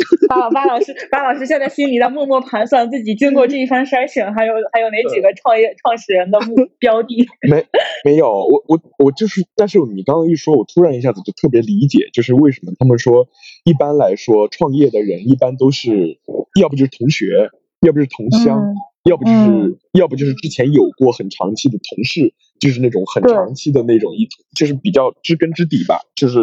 [0.30, 7.28] 巴巴老师，巴老师现在心里在默默盘算自己经过这一番筛选，还有还有哪几个创业创始人的目标的？
[7.50, 7.66] 没
[8.06, 13.28] 没有，我我我就是，但是你刚刚一说，我突然一下子就特别理解，就是为什么他们说
[13.64, 16.20] 一般来说创业的人一般都是
[16.60, 17.50] 要不就是同学，
[17.82, 26.40] 要不就是同乡，要不就是要不就是之前有过很长期的同事，就是那种很长期的那种一就是比较知根知底吧，就是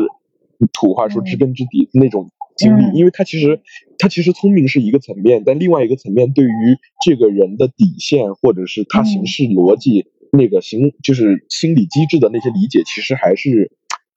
[0.72, 2.30] 土话说知根知底那种。
[2.58, 3.60] 经历，因为他其实
[3.96, 13.70] 他其实聪明是一个层面，但另外一个层面对于这个人的底线或者是他行事逻辑那个行就是心理机制的那些理解，其实还是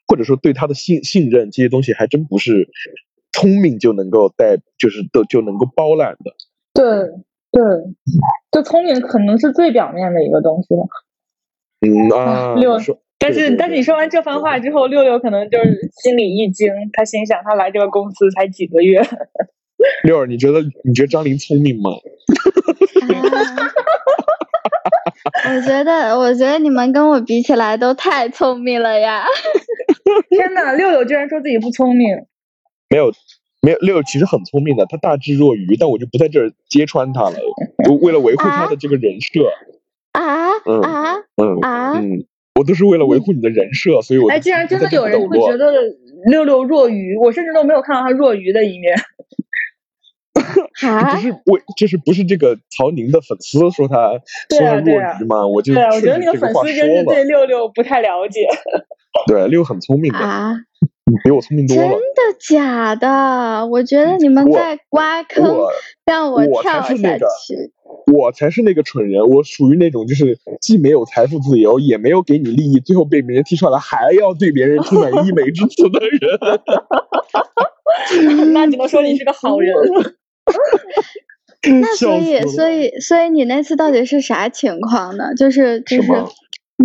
[0.08, 2.68] 或者说对他的信信任这些东西还真不是
[3.32, 6.34] 聪明就能够带就是都就能够包揽的。
[6.74, 6.84] 对
[7.52, 7.62] 对，
[8.52, 10.88] 就聪明可能是最表面的一个东西了。
[11.80, 12.78] 嗯啊，六。
[13.22, 19.00] 但是，但是你说完这番话之后，六六可能就是心里一惊，他心想，他来这个公司才几个月。
[20.04, 21.92] 六儿，你觉得你觉得张琳聪明吗？
[25.44, 29.24] 我觉得，我觉得你们跟我比起来都太聪明了呀！
[30.30, 32.08] 天哪，六六居然说自己不聪明。
[32.90, 33.12] 没有，
[33.62, 37.36] 没有，六六其实很聪明的，他大智若愚，但我就不在这儿揭穿他了，
[38.02, 39.46] 为了维护他的这个人设。
[40.14, 42.26] 啊啊嗯啊嗯。
[42.60, 45.72] 我都是为了维护你的人设，所以我哎，竟然真的有人会觉得
[46.30, 48.96] 六六弱鱼，我甚至都没有看到他弱鱼的一面。
[50.88, 51.16] 啊？
[51.16, 53.96] 不是我，就是不是这个曹宁的粉丝说他
[54.50, 55.48] 说他弱鱼吗？
[55.48, 58.48] 我就对，我觉得那个粉丝真是对六六不太了解。
[59.28, 60.54] 对，六很聪明的啊，
[61.24, 61.84] 比我聪明多了。
[61.84, 63.66] 真的假的？
[63.68, 65.58] 我觉得你们在挖坑，
[66.06, 67.72] 让我跳下去。
[68.12, 76.20] 我才是那个蠢人，我属于那种就是既没有财富自由，也没有给你利益，最后被别人踢出来，还要对别人充满溢美之词的人。
[78.54, 79.76] 那只能说你是个好人。
[81.82, 85.36] 那 所以，所以，所以你那次到底是啥情况呢？
[85.36, 86.12] 就是就是，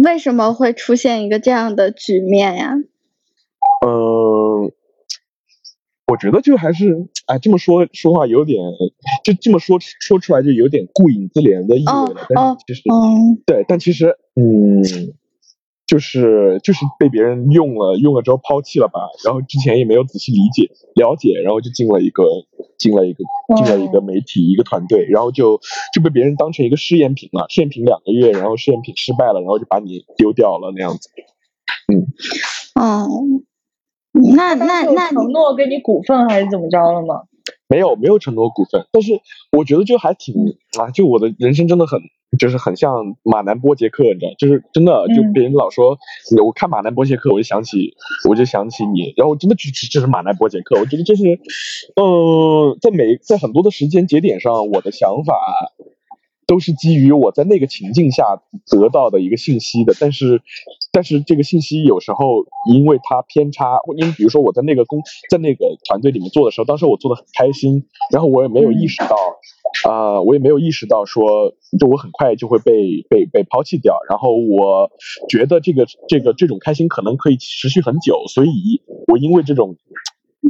[0.05, 2.74] 为什么会出现一个这样的局面呀？
[3.85, 4.73] 嗯。
[6.09, 8.62] 我觉得就还是，哎，这么说说话有点，
[9.25, 12.29] 就这么说说出来就有点顾影自怜的意味了。
[12.33, 12.83] 但是其实，
[13.45, 14.85] 对，但其实，嗯，
[15.85, 19.01] 就是就是被别人用了，用了之后抛弃了吧。
[19.25, 22.23] 然后之前也没有仔细理解了解，然后就进了一个
[22.79, 23.25] 进了一个
[23.57, 25.61] 进了一个媒体一个团队，然后就
[25.93, 27.47] 就被别人当成一个试验品了。
[27.49, 31.11] 试验品两个月，然后试验品失败了，然后就把你丢掉了那样子。
[31.93, 32.07] 嗯，
[32.81, 33.09] 哦。
[34.37, 37.22] 那那那承诺给你股份还是怎么着了吗？
[37.68, 40.35] 没有没有承诺股份，但是我觉得就还挺
[40.79, 42.00] 啊，就我的人生真的很
[42.38, 45.98] 就是很像马南波杰克，你知道，就是真的就别人老说
[46.44, 47.94] 我看马南波杰克，我就想起
[48.29, 51.24] 我就想起你，然后真的就是就是马南波杰克，我觉得这是
[51.96, 55.35] 嗯，在每在很多的时间节点上，我的想法。
[56.46, 60.40] 都是基于我在那个情境下得到的一个信息的，但是，
[60.92, 69.16] 但是这个信息有时候因为它偏差，因为比如说我在那个公在那个团队里面做的时候，当时我做的很开心，然后我也没有意识到，
[69.90, 74.88] 啊，我也没有意识到说，就我很快就会被被被抛弃掉，然后我
[75.28, 79.76] 觉得这个这个这种开心可能可以持续很久，所以我因为这种，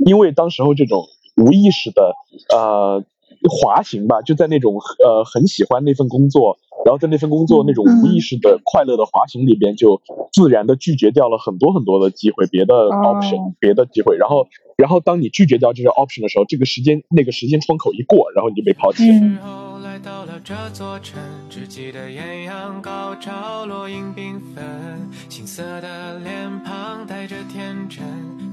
[0.04, 1.06] 因为当时候这种
[1.36, 2.14] 无意识的，
[2.54, 3.04] 呃。
[3.48, 10.00] 滑行吧，就在那种呃很喜欢那份工作，然后在那份工作那种无意识的快乐的滑行里边，就
[10.32, 14.16] 自然的拒绝掉了很多很多的机会，别的 option，别的机会。
[14.16, 14.46] 然后，
[14.76, 19.20] 然后当你拒绝掉这些 option 的时候，这个时间那个时间窗口一过，然后你就被抛弃了。
[19.20, 19.65] 来
[20.06, 28.04] 到了这座城，只记得艳阳高照，落英缤纷，青涩的脸庞带着天真，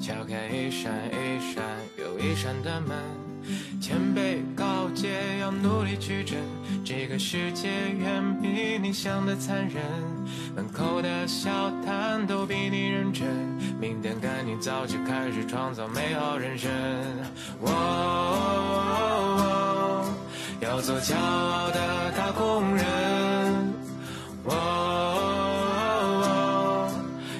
[0.01, 1.63] 敲开一扇一扇
[1.99, 2.97] 又一扇的门，
[3.79, 6.39] 前辈告诫要努力去争，
[6.83, 9.83] 这个世界远比你想的残忍，
[10.55, 11.51] 门口的小
[11.85, 13.27] 摊都比你认真，
[13.79, 16.71] 明天赶紧早起开始创造美好人生。
[20.63, 21.79] 要做骄傲的
[22.17, 22.85] 打工人，
[24.45, 24.49] 哦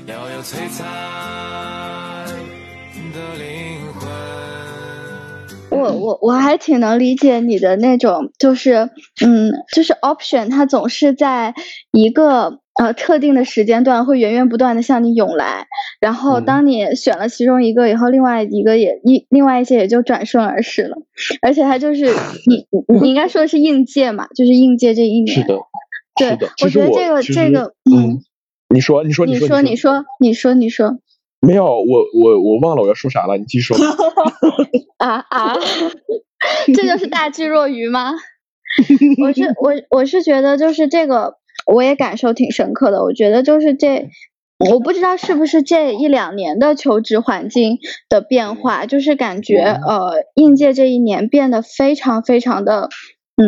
[0.06, 0.86] 要有璀璨
[3.14, 4.10] 的灵魂。
[5.70, 8.90] 我我我还挺能理解你的那种，就是
[9.22, 11.54] 嗯，就是 option，它总是在
[11.92, 12.60] 一个。
[12.80, 15.68] 呃，特定的时间段会源源不断的向你涌来，
[16.00, 20.98] 然后当你选了其中一个以后，另外一个也一另外一些也就转瞬而逝了。
[21.42, 22.06] 而且它就是
[22.48, 22.66] 你
[23.00, 25.36] 你应该说的是应届嘛，就是应届这一年。
[25.36, 25.60] 是的，
[26.16, 26.30] 对，
[26.64, 28.20] 我觉得这个这个，嗯，
[28.70, 30.98] 你说你说你说你说你说你说
[31.40, 33.78] 没有，我我我忘了我要说啥了，你继续说。
[34.98, 35.56] 啊 啊，
[36.74, 38.14] 这就是大智若愚吗？
[39.22, 43.04] 我是我我是觉得就是这个，我也感受挺深刻的。
[43.04, 44.10] 我觉得就是这，
[44.72, 47.80] 我不知道是不是这一两年的求职环境
[48.10, 52.90] 的变化，就是感觉呃，应届这一年变得非常非常的
[53.36, 53.46] 嗯，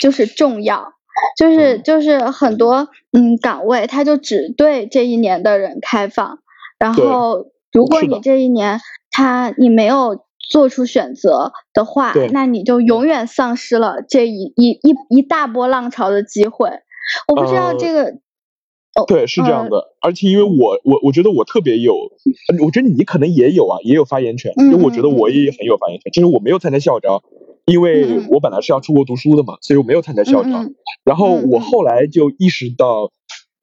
[0.00, 0.94] 就是重要，
[1.36, 6.38] 就是就是很多嗯岗位，它就只对这一年的人开放。
[6.78, 8.80] 然后，如果你这一年
[9.10, 16.70] 他你没有做出选择的话，那你就永远丧失了这一一一一大波浪潮的机会。
[17.28, 18.12] 我不知道这个，
[19.06, 19.94] 对，是这样的。
[20.00, 21.94] 而且因为我我我觉得我特别有，
[22.64, 24.52] 我觉得你可能也有啊，也有发言权。
[24.56, 26.12] 因为我觉得我也很有发言权。
[26.12, 27.22] 就是我没有参加校招，
[27.66, 30.64] 因为我本来是要出国读书的嘛，所以我没有参加校招。
[31.04, 33.10] 然后我后来就意识到。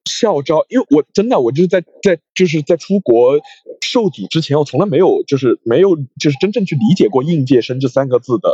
[0.06, 3.40] 校招，因为我真的，我就是在在就是在出国
[3.80, 8.50] 受阻之前，我从来没有就是没有就是真正去理解过应届生这三个字的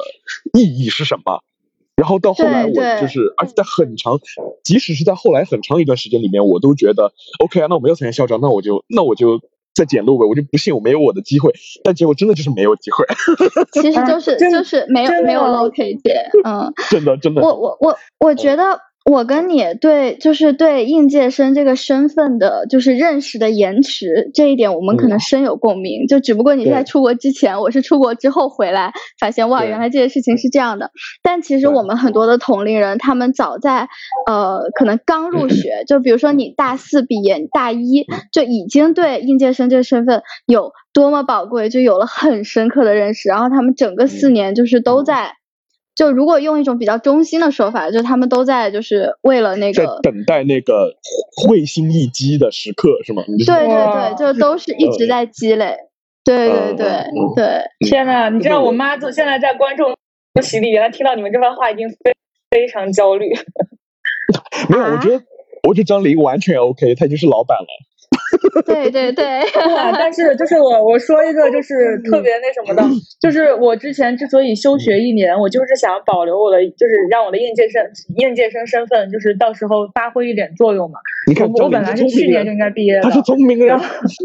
[0.59, 1.43] 意义是什么。
[1.95, 4.19] 然后到后来，我就是，而且在很长，
[4.63, 7.11] 即使是在后来很长一段时间里面，我都觉得
[7.43, 9.39] OK 啊，那我没有参加校招，那我就那我就
[9.73, 11.53] 再捡漏呗，我就不信我没有我的机会。
[11.83, 13.05] 但结果真的就是没有机会。
[13.81, 17.41] 其实就是就是没有没有漏可以捡，嗯，真的真的。
[17.41, 18.79] 我我我我觉得。
[19.05, 26.07] 我跟你对，就是对应届生这个身份的，就是认识的延迟这一点，我们可能深有共鸣。
[26.07, 30.89] 就只不过你在出国之前，我是出国之后回来，发现哇，原来这件事情是这样的。
[31.21, 33.87] 但其实我们很多的同龄人，他们早在
[34.25, 43.29] 呃，可能刚入学， 就比如说你大四毕业，大一就已经对应届生这个身份有多么宝贵，就有了很深刻的认识。
[43.29, 45.35] 然后他们整个四年就是都在。
[45.95, 50.93] 就如果用一种比较中心的说法，就他们都在就是为了那个等待那个
[51.37, 53.23] 会心一击的时刻，是吗？
[53.27, 55.77] 对对对，就都是一直在积累。
[56.25, 56.87] 对对对
[57.35, 57.61] 对。
[57.87, 59.95] 天呐，你知道我妈就现在在观众
[60.41, 62.13] 席里，原来听到你们这番话已经非
[62.49, 63.33] 非常焦虑。
[64.69, 65.23] 没有，我觉得
[65.67, 67.67] 我觉得张琳完全 OK，她已经是老板了。
[68.65, 69.41] 对对对，
[69.97, 72.83] 但是就是我我说一个就是特别那什么的，
[73.21, 77.81] 就是我之前之所以休学一年，我就是想保留我的，就是让我的应届生
[78.17, 80.99] 应届生身份，就是到时候发挥一点作用嘛。
[81.27, 83.77] 你看，我本来是去年就应该毕业的，他是聪明人。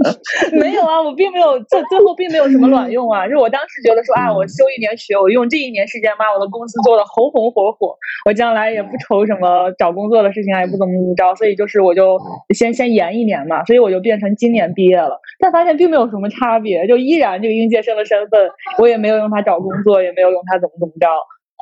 [0.52, 3.24] 没有啊，我并没有，这最后并没有什么卵用啊。
[3.26, 12.18] 就是我当时觉得说啊，我休一年学，我用这一年时间把我的公司做的红红火火，我将来也不愁什么找工作的事情啊，也不怎么怎么着，所以就是我就
[12.54, 15.20] 先先延一年嘛，所以我就变成今年毕业了。
[15.38, 21.06] 但发现并没有什么差别，就依然这个应届生的身份，我也没有用它找工作，也没有用它怎么怎么着，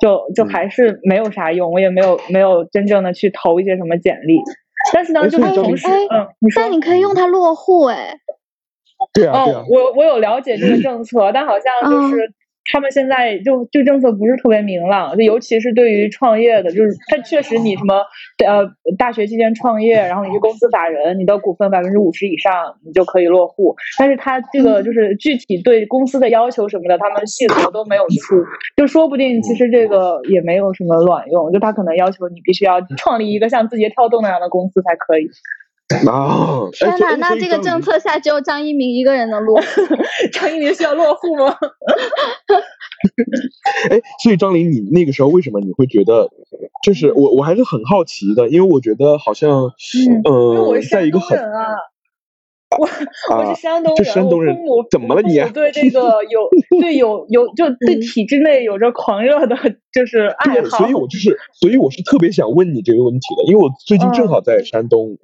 [0.01, 4.41] 就就还是没有啥用，我也没有没有真正的去投一些什么简历。
[4.95, 8.19] 但是呢，就是同时，嗯，但你可以用它落户，哎，
[9.13, 12.33] 对啊，哦，我我有了解这个政策，但好像就是。
[12.71, 17.95] 他们现在就就政策不是特别明朗，就尤其是对于创业的，就是他确实你什么
[18.47, 23.75] 呃大学期间创业，然后你是公司法人，你的股份百分之五十以上，你就可以落户。
[23.99, 28.37] 但是他这个就是具体对公司的要求什么的，他们细则都没有出，
[28.77, 35.31] 就说不定其实这个也没有什么卵用，就他可能要求你必须要创立一个像字节跳动那样的公司才可以。
[36.07, 36.68] 啊！
[36.72, 39.59] 天哪，那这个政策下只有张一鸣一个人能落，
[40.32, 41.57] 张一鸣需要落户吗？
[43.91, 46.28] 哎，所以张琳，你那个时候为什么你会觉得，
[46.82, 49.72] 就是我我还是很好奇的，因为我觉得好像，
[50.28, 51.68] 嗯，在一个很啊，
[52.76, 52.86] 我
[53.34, 54.57] 我是山东人，山东人
[54.91, 55.41] 怎么了你？
[55.55, 59.57] 对这个有对有有就对体制内有着狂热的，
[59.91, 60.76] 就是爱好。
[60.78, 65.16] 所以我就是，所以我是特别想问你这个问题的，因为我最近正好在山东。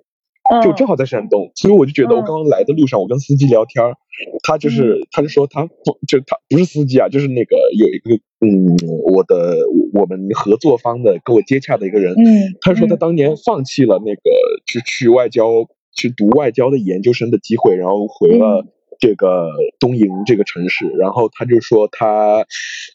[0.62, 3.96] 就正好在山东，所以我就觉得我刚刚来的路上，我跟司机聊天儿，
[4.42, 8.76] 他就是他就说他不就他不是司机啊，就是那个有一个嗯，
[9.10, 9.56] 我的
[9.94, 14.20] 我们合作方的跟我接洽的一个人，嗯，他说他当年放弃了那个
[14.66, 18.66] 去去外交去读外交的研究生的机会，然后回了
[19.00, 19.48] 这个
[19.80, 22.44] 东营这个城市，然后他就说他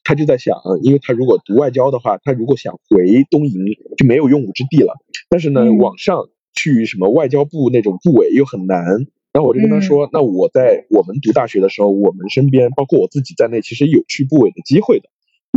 [0.03, 3.53] 他就在想，因为他如果读外交的话，他如果想回东营
[3.97, 4.93] 就没有用武之地了，
[5.29, 6.29] 但是呢，网上。
[6.59, 8.83] 去什么外交部那种部委又很难，
[9.31, 15.07] 然后我就跟他说，那我在我们读大学的时候，我们身边包括我自己在内，其实有去部委的机会的，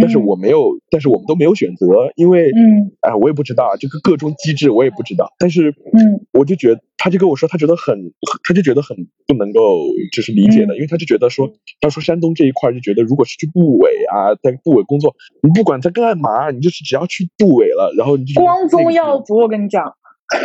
[0.00, 8.12] 但是我没有，但是我们都没有选择，因为，嗯，哎，我也不知道这个各种机制我也不知道，但是，嗯，我就觉得他就跟我说，他觉得很，
[8.46, 8.96] 他就觉得很
[9.26, 11.50] 不能够就是理解的，因为他就觉得说，
[11.80, 19.92] 他说山东这一块就觉得，如果是去部委啊，在部委工作，你不管在干嘛，你就是只要去部委了，然后你就光宗耀祖，我跟你讲。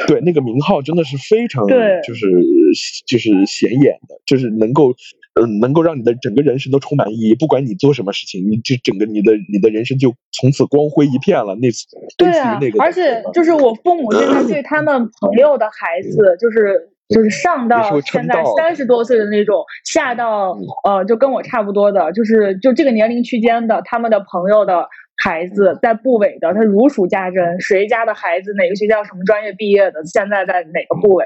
[0.08, 2.28] 对，那个名号真的是非常，对，就是
[3.06, 4.92] 就是显眼的，就是能够，
[5.40, 7.36] 嗯，能够让你的整个人生都充满意义。
[7.36, 11.56] 不管你做什么事情，你就整个你的你的人生就从此光辉一片了。
[11.56, 11.86] 那次，
[12.18, 24.88] 对啊，而且就是我父母现在对他们朋友的孩子，就是就是上到现在三十多岁的那种，下到呃，就跟我差不多的，就是就这个年龄区间的，他们的朋友的。
[25.24, 27.60] 孩子在部委的，他如数家珍。
[27.60, 31.26] 谁家的孩子哪个学校什么专业毕业的，现在在哪个部委，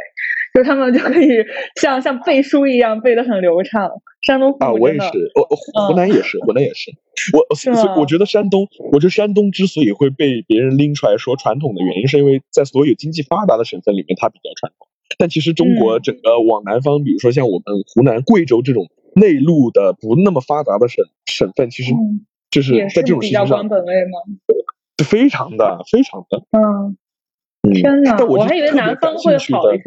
[0.53, 3.89] 就他们就可以像像背书一样背得很流畅。
[4.21, 6.91] 山东啊，我也是，我湖南也是，湖南也是。
[7.33, 14.87] 我所以我觉得山东，我觉得山东之所以会被别人拎出来说传统的原因，是因为在所有经济发达的省份里面，它比较传统。
[15.17, 21.93] 但其实中国整个往南方，比如说像我们湖南、贵州这种内陆的不那么发达的省省份，其实。
[22.52, 24.20] 就是在这种事情上，管本位吗？
[25.10, 26.43] 非常的，非常的。
[26.52, 26.95] 嗯，
[27.74, 28.18] 天哪！
[28.26, 29.84] 我还以为南方会好一些。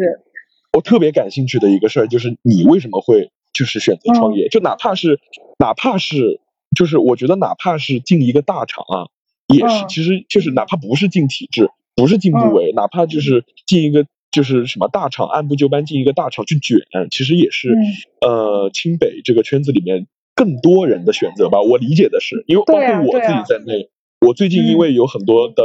[0.73, 4.49] 我特别感兴趣的一个事儿就是，你为什么会就是选择创业？
[4.49, 5.21] 就哪怕是，
[5.59, 6.41] 哪怕是，
[6.75, 9.07] 就是我觉得哪怕是进一个大厂啊，
[9.55, 17.77] 也是，其实就是哪怕不是进体制，不是进部委，哪怕就是进一个就是什么大厂，按部就班进一个大厂去卷，其实也是
[18.21, 20.09] 呃清北这个圈子里面。
[20.35, 23.89] 更多人的选择吧，我理解的是，因为包括我自己在内，
[24.21, 25.63] 我最近因为有很多的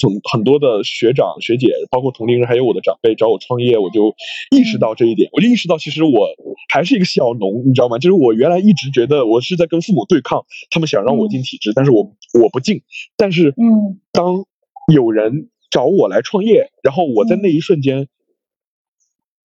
[0.00, 4.14] 很很多的学长学姐，包括同龄人，还有我的长辈找我创业，我就
[4.56, 6.28] 意识到这一点，我就意识到其实我
[6.72, 7.98] 还是一个小农，你知道吗？
[7.98, 12.82] 就是我原来一直觉得我是在跟父母对抗，他们想让我进体制，但是我我不进，
[13.16, 14.46] 但是嗯，当
[14.92, 18.08] 有人找我来创业，然后我在那一瞬间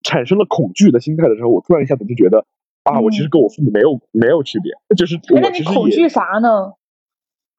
[0.03, 2.45] 产生了恐惧的心态的时候，我突然一下子就觉得。
[2.83, 6.73] 啊，我其实跟我父母没有没有区别，就是那你恐惧啥呢？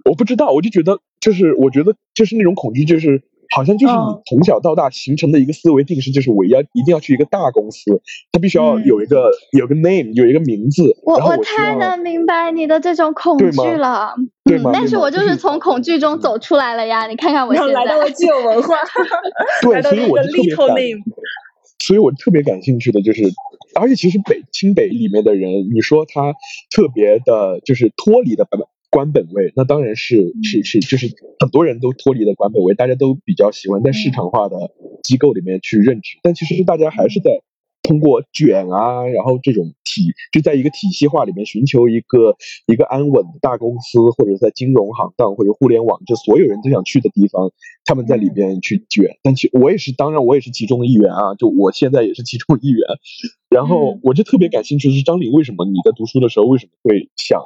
[0.04, 3.22] 我不知道，我就觉得就是我觉得就是那种恐惧，就是
[3.54, 10.82] 好像就是你从小到大形成的一个思维定式，就是我要一定要去一个大公司，它必须要有一个有个 name，有一个名字。
[11.04, 14.14] 我我太能明白你的这种恐惧了，
[14.44, 14.70] 对吗？
[14.74, 17.06] 但是我就是从恐惧中走出来了呀！
[17.06, 18.76] 你看看我现在来到了具有文化，
[19.62, 21.02] 对，所以我就特别感，
[21.86, 23.22] 所以我特别感兴趣的就是。
[23.76, 26.32] 而且其实北清北里面的人，你说他
[26.70, 31.08] 特别的，就是脱离的本官本位，那当然是是是，就是
[31.40, 34.56] 很多人都脱离了官本位，大家都比较喜欢在市场化的
[35.02, 37.42] 机构里面去任职，但其实是大家还是在。
[37.84, 42.34] 通过卷啊，然后这种体就在一个体系化里面寻求一个
[42.66, 47.52] 一个安稳的大公司，或者在金融行当或者互联网，就所有人都想去的地方，
[47.84, 49.18] 他们在里边去卷。
[49.22, 52.80] 但其我也是，当然我也是其中的一员啊，就我现在也是其中一员。
[53.50, 57.40] 然后我就特别感兴趣是张琳，为什么你在读书的时候为什么会想？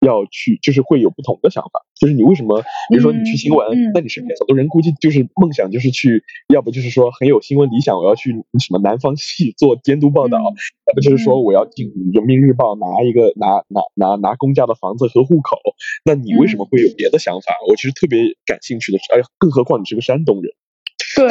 [0.00, 1.84] 要去，就是会有不同的想法。
[2.00, 15.58] 就是你为什么，比如说你去新闻，那你身边很多人估计就是梦想就是去，要不就是说很有新闻理想，我要去什么南方系做监督报道，要不就是说我要进人民日报拿一个拿拿拿拿公家的房子和户口。
[16.04, 17.54] 那你为什么会有别的想法？
[17.68, 20.50] 我其实特别感兴趣的是，哎，更何况你是个山东人。
[21.16, 21.28] 对，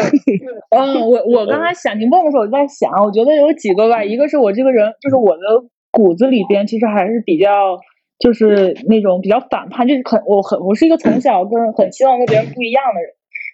[0.78, 5.42] 嗯，我我刚才想你问的时候，我就在想，我觉得有几个吧，一个是我这个人，就是我的
[5.92, 7.80] 骨子里边其实还是比较。
[8.20, 13.10] 就是那种比较反叛，就是很我很我是一个从小跟很希望跟别人不一样的人，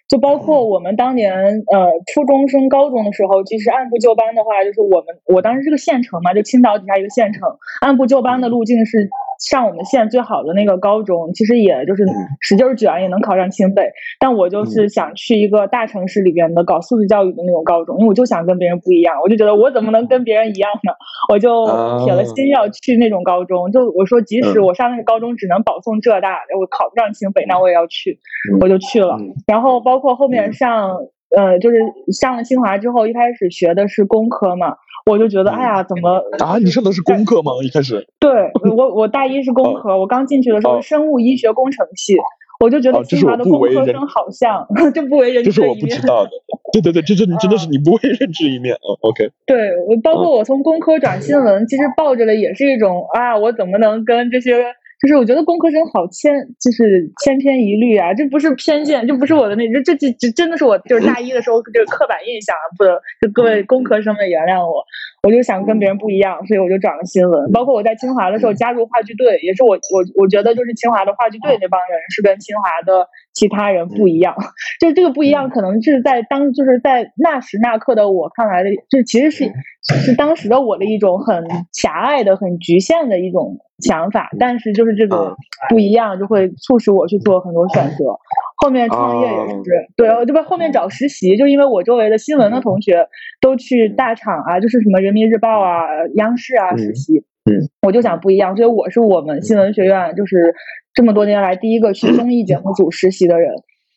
[0.08, 1.32] 就包括我们当年
[1.72, 7.48] 呃初中升高中的时候，其实按部就班的话，就是我们我当时是个县城嘛，就青岛底下一个县城，
[7.80, 9.08] 按部就班的路径是。
[9.38, 12.04] 上我们县最好的那个高中，其实也就是
[12.40, 20.92] 使劲卷也能考上清北，但我就是想去一个大城市里边的搞素质教育的那种高中，因为我就想跟别人不一样，我就觉得我怎么能跟别人一样呢？
[21.32, 21.66] 我就
[22.04, 23.70] 铁了心要去那种高中。
[23.72, 28.18] 就我说，即使我上那个高中只能保送浙大，我考不上清北，那我也要去，
[28.60, 29.18] 我就去了。
[29.46, 30.98] 然后包括后面上，
[31.34, 31.78] 呃，就是
[32.12, 34.76] 上了清华之后，一开始学的是工科嘛。
[35.08, 36.58] 我就觉得，哎呀，怎么啊？
[36.58, 37.52] 你上的是工科吗？
[37.62, 38.06] 一开始？
[38.18, 42.16] 对，我我大一是工科，我刚进去的时候是生物医学工程系，
[42.58, 45.50] 我就觉得清华的工科生好像 就不为人知。
[45.54, 46.30] 这是我不知道的。
[46.72, 48.98] 对对对，这这真的是你不为人知一面啊。
[49.02, 49.30] OK。
[49.46, 54.64] 对，我包括我从工科转新闻，其实抱着的也是一种啊，我怎么能跟这些。
[55.06, 62.84] 就是我觉得工科生好千，就是千篇一律啊，这不是偏见，这不是我的那，这这这真的是我就是大一的时候就是刻板印象，不，
[63.24, 64.82] 就各位工科生们原谅我，
[65.26, 67.50] 我就想跟别人不一样，所以我就转了新闻。
[67.50, 74.36] 包括我在清华的时候加入话剧队，也是我我我觉得就是清华的话剧队那帮人是跟清华的其他人不一样。
[74.80, 79.50] 就这个不一样，可能是在当就是在那时那刻的我看来的，就其实是
[79.82, 84.30] 是当时的我的一种很狭隘的、很局限的一种想法。
[84.38, 85.34] 但是就是这种
[85.68, 88.16] 不一样，就会促使我去做很多选择。
[88.58, 93.06] 后面创业也是，对，这不后面找实习，就因为我周围的新闻的同学
[93.38, 95.86] 都去大厂啊，就是什么人民日报啊、
[96.16, 100.54] 央视啊实习，嗯，我就想不一样，所以我是我们新闻学院就是
[100.92, 103.50] 这么多年来第一个去综艺节目组实习的人。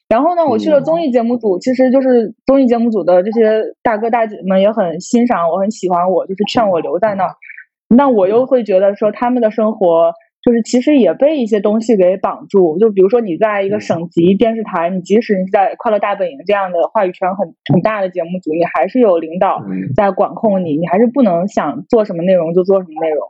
[0.08, 7.36] 然后呢，我去了综艺节目组，其实就是综艺节目组的这些大哥大姐们也很欣赏我，很喜欢我，就是劝我留在那儿。
[7.90, 10.14] 那我又会觉得说他们的生活。
[10.42, 19.62] 就是其实也被一些东西给绑住，就比如说你在一个省级电视台，你即使你在《快乐大本营》这样的话语权很很大的节目组，你还是有领导
[19.96, 23.28] 在管控你，你还是不能想做什么内容就做什么内容。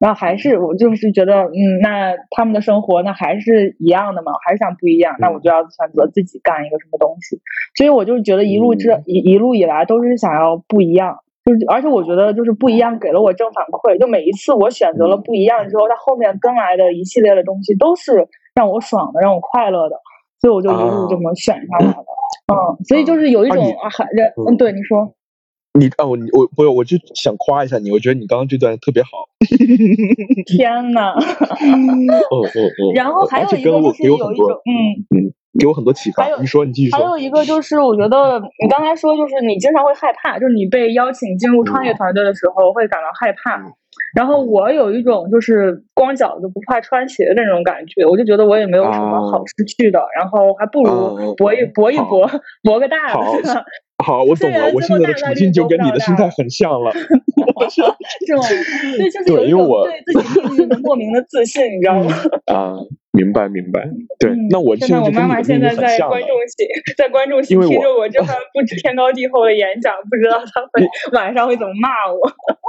[0.00, 7.40] 然后还是我就是觉得，嗯，那他们的生活那还是一样的嘛，还是想不一样，那我就要选择自己干一个什么东西。
[7.76, 11.18] 所以我就觉得一路这一一路以来都是想要不一样。
[11.44, 13.98] 就是，而且我觉得就是不一样，给了我正反馈。
[13.98, 19.96] 就每一次我选择了不一样之后，它后面跟来的一系列的东西都是让我爽的，让我快乐的，
[20.40, 22.04] 所以我就一路这么选下来的。
[22.52, 25.14] 嗯，所以就是有一种啊，人，嗯，对，你说，
[25.78, 29.08] 你啊，我我不是，我就想夸一下你，我觉得你刚刚这段特别好。
[30.46, 31.12] 天呐。
[31.12, 32.92] 哦哦哦。
[32.94, 34.72] 然后还有一个就是有一种，嗯
[35.16, 35.32] 嗯。
[35.58, 36.26] 给我很多启发。
[36.40, 36.98] 你说，你继续说。
[36.98, 43.62] 还有一个就是，我觉得你刚才说，就是你经常会害怕，就是你被邀请进入创业团队的时候会感到害怕。
[44.14, 52.28] 然后我有一种就是光脚就不怕穿鞋的那种感觉，我就觉得我也没有什么好失去的，然后还不如搏一搏一搏，
[52.62, 53.18] 搏个大的。
[54.04, 54.70] 好，我懂了。
[54.72, 56.92] 我现在的处境就跟你的心态很像了。
[57.68, 58.44] 是吗？
[58.96, 62.14] 对，就是有一种对自己命运的莫名的自信，你知道吗？
[62.54, 62.76] 啊。
[63.18, 63.82] 明白明白，
[64.20, 66.64] 对，那我现在我妈妈现在在观众席，
[66.96, 70.86] 在观众席听着我这番不知天高地厚的演讲，不知道她会
[71.18, 72.20] 晚上会怎么骂我。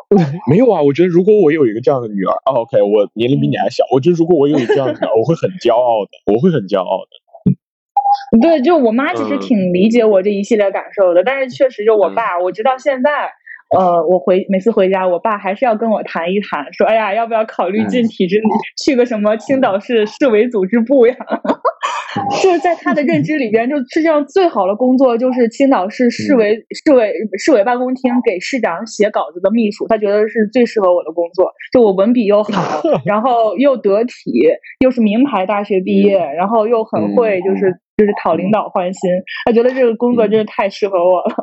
[0.49, 8.41] 没有啊，我觉得如果我有一个这样的女儿，OK，我年龄比你还小，我觉得如果我有一个这样的女儿，我会很骄傲的，我会很骄傲的。
[8.41, 13.29] 对，就我妈其实挺理解我这一系列感受的，但是确实就我爸，我直到现在。
[13.77, 18.43] 呃，我回每次回家，我爸还是要跟我谈一谈，说，哎呀，要不要考虑进体制里，
[18.83, 21.15] 去个什么青岛市市委组织部呀？
[22.41, 31.51] 就是在他的认知里边，就世界上最好的工作就是青岛市市委市委市委办公厅给市长写稿子的秘书，他觉得是最适合我的工作。
[31.71, 34.41] 就我文笔又好， 然后又得体，
[34.79, 39.11] 又是名牌大学毕业，然后又很会，就是就是讨领导欢心，
[39.45, 41.35] 他觉得这个工作真是太适合我了。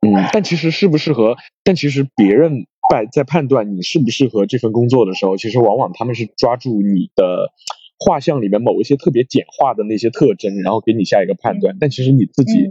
[0.00, 1.36] 嗯，但其实适不适合？
[1.62, 7.52] 但其实别人在在判断你适不适合这份工作的时候，其实往往他们是抓住你的
[7.98, 11.76] 画像里面某一些特别简化的那些特征，然后给你下一个判断。
[11.78, 12.70] 但其实你自己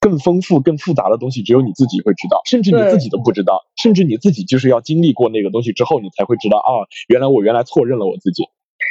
[0.00, 8.44] 更丰富、更复杂的东西，只有你自己会知道，甚至你自己都不知道，甚至你自己就是要经历过那个东西之后，你才会知道啊，原来我原来错认了我自己。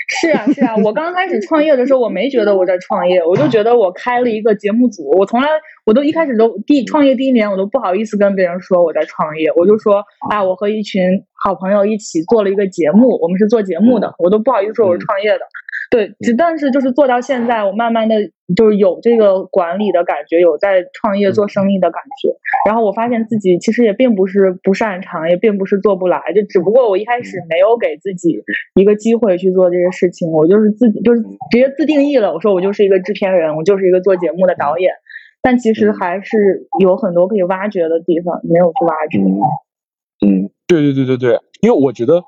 [0.09, 5.07] 是啊，是啊，我刚开始创业的时候，我没觉得我在创业，我就觉得我开了一个节目组。
[5.11, 5.47] 我从来，
[5.85, 11.01] 我都一开始都第创业第一年，我都不好意思跟别人说我在创业，我就说啊，我和一群
[11.43, 15.41] 好朋友一起做了一个节目，我们是做节目的，我都不好意思说我是创业的。
[15.89, 18.15] 对，只但是就是做到现在，我慢慢的
[18.55, 22.29] 就是有这个管理的感觉，有在创业做生意的感觉。
[22.67, 28.39] 然后我发现自己其实也并不是不擅长，也并不是做不来，就只不过我一开始没有给自己
[28.75, 30.31] 一个机会去做这些事情。
[30.31, 34.93] 我就是自己就是直接自定义了，我说我就是一个制片人，我就是一个做节目的导演。
[35.41, 39.17] 但其实还是有很多可以挖掘的地方，没有去挖掘。
[40.23, 42.21] 嗯，对对对对对，因为我觉得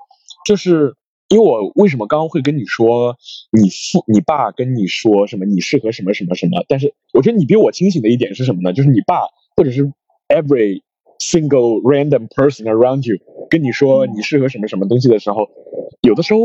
[0.47, 0.95] 就是。
[1.31, 3.15] 因为我为什么刚刚会跟你说，
[3.51, 6.65] 你父你爸跟你说什么你适合什么什么什么？
[6.67, 8.73] 但是我觉得你比我清醒的一点是什么呢？
[8.73, 9.21] 就是你爸
[9.55, 9.91] 或者是
[10.27, 10.81] every
[11.19, 13.17] single random person around you
[13.49, 15.47] 跟你说你适合什么什么东西的时候，
[16.01, 16.39] 有的时候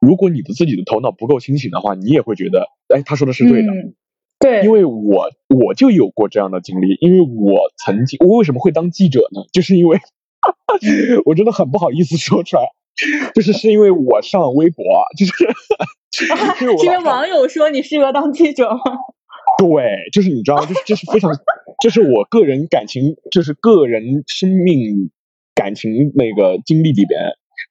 [0.00, 3.72] 如果你的自己的头脑不够清醒的话，你也会觉得，哎，他说的是对的。
[4.38, 9.42] 对，因为我我就有过这样的经历，因为我曾经我为什么会当记者呢？
[9.52, 9.98] 就是因为
[11.26, 12.62] 我真的很不好意思说出来。
[13.34, 14.84] 就是是因为我上微博，
[15.16, 15.32] 就是
[16.84, 18.80] 因为网友说你适合当记者吗？
[19.58, 19.66] 对，
[20.12, 21.30] 就是你知道，就是这是非常，
[21.80, 25.10] 这是我个人感情，就是个人生命
[25.54, 27.20] 感情那个经历里边，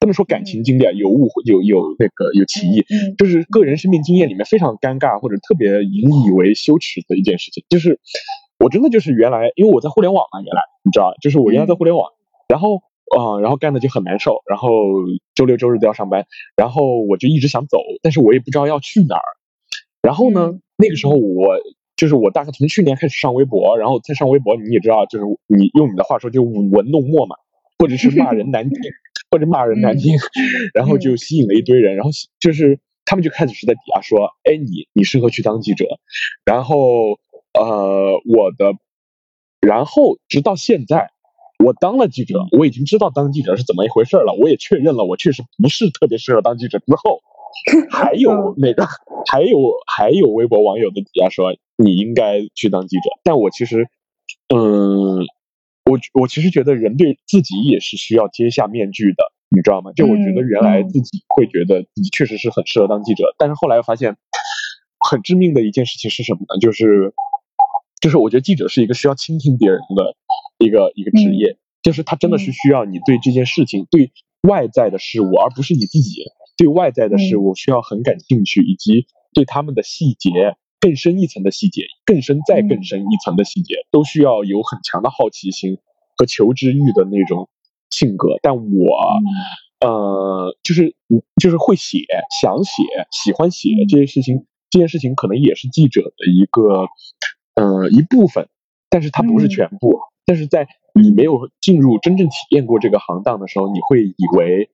[0.00, 2.84] 不能说感情经历啊，有误会，有有那个有歧义，
[3.16, 8.00] 就是个人生命经验里面非常尴尬或者特别引以为羞耻的一件事情，就是
[8.58, 12.10] 我真的就是原来因为我在互联网嘛，原来你知道，就是我原来在互联网，
[12.48, 12.82] 然后。
[13.16, 14.68] 啊，然后干的就很难受，然后
[15.34, 19.28] 周六周日都要上班，然后我就一直想走，但是我也不知道要去哪儿，
[20.02, 21.56] 然后呢，那个时候我
[21.96, 27.36] 就是我大概从去年开始上微博，然后再上微博，你也知道，就是你用你的话说就舞文弄墨嘛，
[27.78, 28.78] 或者是骂人难听，
[29.30, 30.16] 或者骂人难听，
[30.74, 35.86] 然后就吸引了一堆人，然后就是他们就开始是在底下说，哎，你你适合去当记者，
[36.44, 37.18] 然后
[37.54, 38.74] 呃，我的，
[39.60, 41.10] 然后直到现在。
[41.64, 44.32] 我当了记者，我已经知道当记者是怎么一回事了。
[44.40, 46.78] 我也确认了，我确实不是特别适合当记者。
[46.78, 47.20] 之后，
[47.90, 48.86] 还有那个，
[49.30, 53.10] 还有还有微博网友的底下说你应该去当记者。
[53.24, 53.88] 但我其实，
[54.54, 55.18] 嗯，
[55.84, 59.90] 我我其实觉得人对自己也是需要揭下面具的，你知道吗？
[59.96, 64.16] 就我觉得原来自己会觉得自己确实是很适合当记者，但是后来又发现，
[65.00, 66.58] 很致命的一件事情是什么呢？
[66.60, 67.12] 就是。
[68.00, 70.14] 就是我觉得记者是一个需要倾听别人的
[70.58, 76.24] 一个一个职业，就是他真的是需要你对这件事情、对外在的事物，而不是你自己。
[76.56, 80.30] 对外在的事物需要很感兴趣，以及对他们的细节
[80.80, 85.78] 更深一层的细节、更深再更深一层的细节，都需要有很强的好奇心
[86.16, 87.48] 和求知欲的那种
[87.90, 88.38] 性格。
[88.42, 88.96] 但我，
[89.80, 90.96] 呃，就是
[91.40, 92.04] 就是会写、
[92.40, 96.86] 想写、喜欢写这些事情，这件事情可能也是记者的一个。
[97.60, 98.48] 呃，一部分，
[98.88, 99.98] 但是它不是全部。
[100.28, 104.68] 但是在你没有进入真正体验过这个行当的时候，你会以为，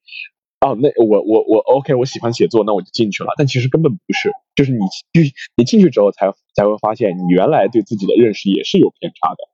[0.59, 3.31] 哦，那我我我 OK，我喜欢写作，那我就进去了。
[3.39, 4.81] 但其实根本不是，就是你
[5.13, 9.54] 进你进去之后才才会发现，你原来对自己的认识也是有偏差的。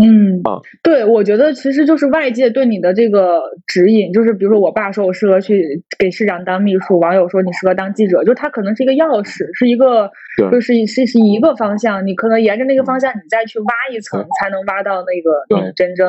[0.00, 10.10] 嗯啊，对，我觉得其实就是外界对你的这个指引，就是比如说我爸说我适合去给市长当秘书，网友说你适合当记者，就他可能是一个钥匙，是一个，
[10.50, 16.08] 就是是是一个方向，你可能沿着那个方向，你再去挖一层，才能挖到那个你真正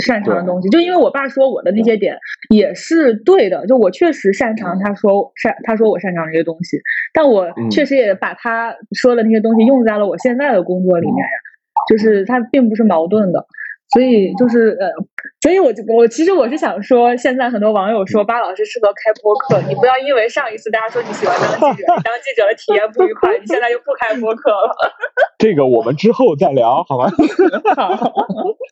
[0.00, 0.68] 擅长的东西。
[0.68, 2.16] 就因为我爸说我的那些点
[2.50, 6.78] 也是对的，就我确实擅长他说擅他说我擅长这些东西，
[7.12, 11.38] 但我确实也把他说的那些东西用在了我现在的工作里面呀。
[11.88, 13.44] 就是它并不是矛盾的，
[13.92, 14.90] 所以就是呃，
[15.40, 24.74] 所以我就我其实我是想说，现在很多网友说巴老师适合开播客，你不要因为上一次大家说你喜欢当记者，当记者的体验不愉快，你现在又不开播客了。
[25.42, 27.10] 这个我们之后再聊，好吗？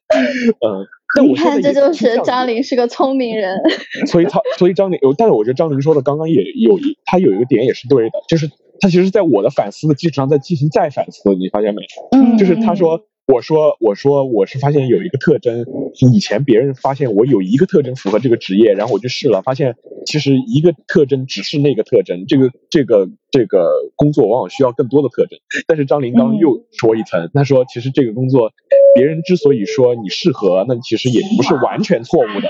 [0.06, 0.86] 嗯，
[1.26, 3.58] 你看，这就是张琳是个聪明人。
[4.06, 8.48] 所以他，所以张琳，但是我觉得张琳说的刚刚也有一，他有一个点也是对的，就是
[8.78, 11.82] 他其实，在我的反思的基础上在进行再反思，你发现没？
[12.12, 13.00] 嗯，就是他说。
[13.26, 15.64] 我说，我说，我是发现有一个特征，
[16.12, 25.38] 以前别人发现我有一个特征符合这个职业，然后我就试了，发现其实一个特征只是那个特征，这个这个这个工作往往需要更多的特征。
[25.68, 28.50] 但是张林刚又说一层，他说其实这个工作，
[28.96, 32.48] 别人之所以说你适合，那其实也不是完全错误的。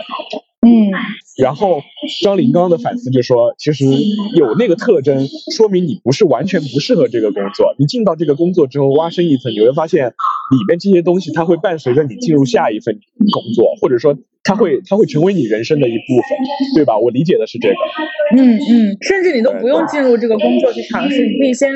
[0.62, 0.92] 嗯，
[1.38, 1.80] 然后
[2.22, 3.86] 张林刚的反思就说，其实
[4.36, 7.74] 有那个特征，说明你不是完全不适合这个工作。
[7.78, 10.12] 你进到这个工作之后，挖深一层，你会发现
[10.50, 12.94] 里边这些东西，它会伴随着你进入下一份
[13.32, 16.38] 工作，或者说它会它会成为你人生的一部分，
[16.74, 16.98] 对吧？
[16.98, 17.74] 我理解的是这个。
[18.36, 21.70] 嗯嗯，甚至你都不用进入这个工作去尝试，你可以先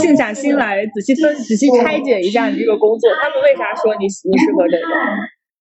[0.00, 4.84] 静下心来，仔细分、仔细拆解一下你这个工作，他们为啥说你你适合这个。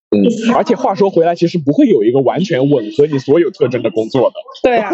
[0.10, 0.24] 嗯，
[0.55, 4.36] 而且话说回来，其实不会有一个完全吻合你所有特征的工作的。
[4.64, 4.89] 对啊，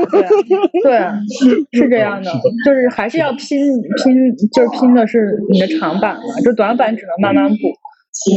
[0.84, 1.20] 对啊，
[1.72, 2.32] 是这样的，
[2.66, 3.60] 就是还是要拼
[4.04, 7.56] 拼，就是拼的是你的长板嘛，就短板只能慢慢补。
[8.32, 8.34] 嗯。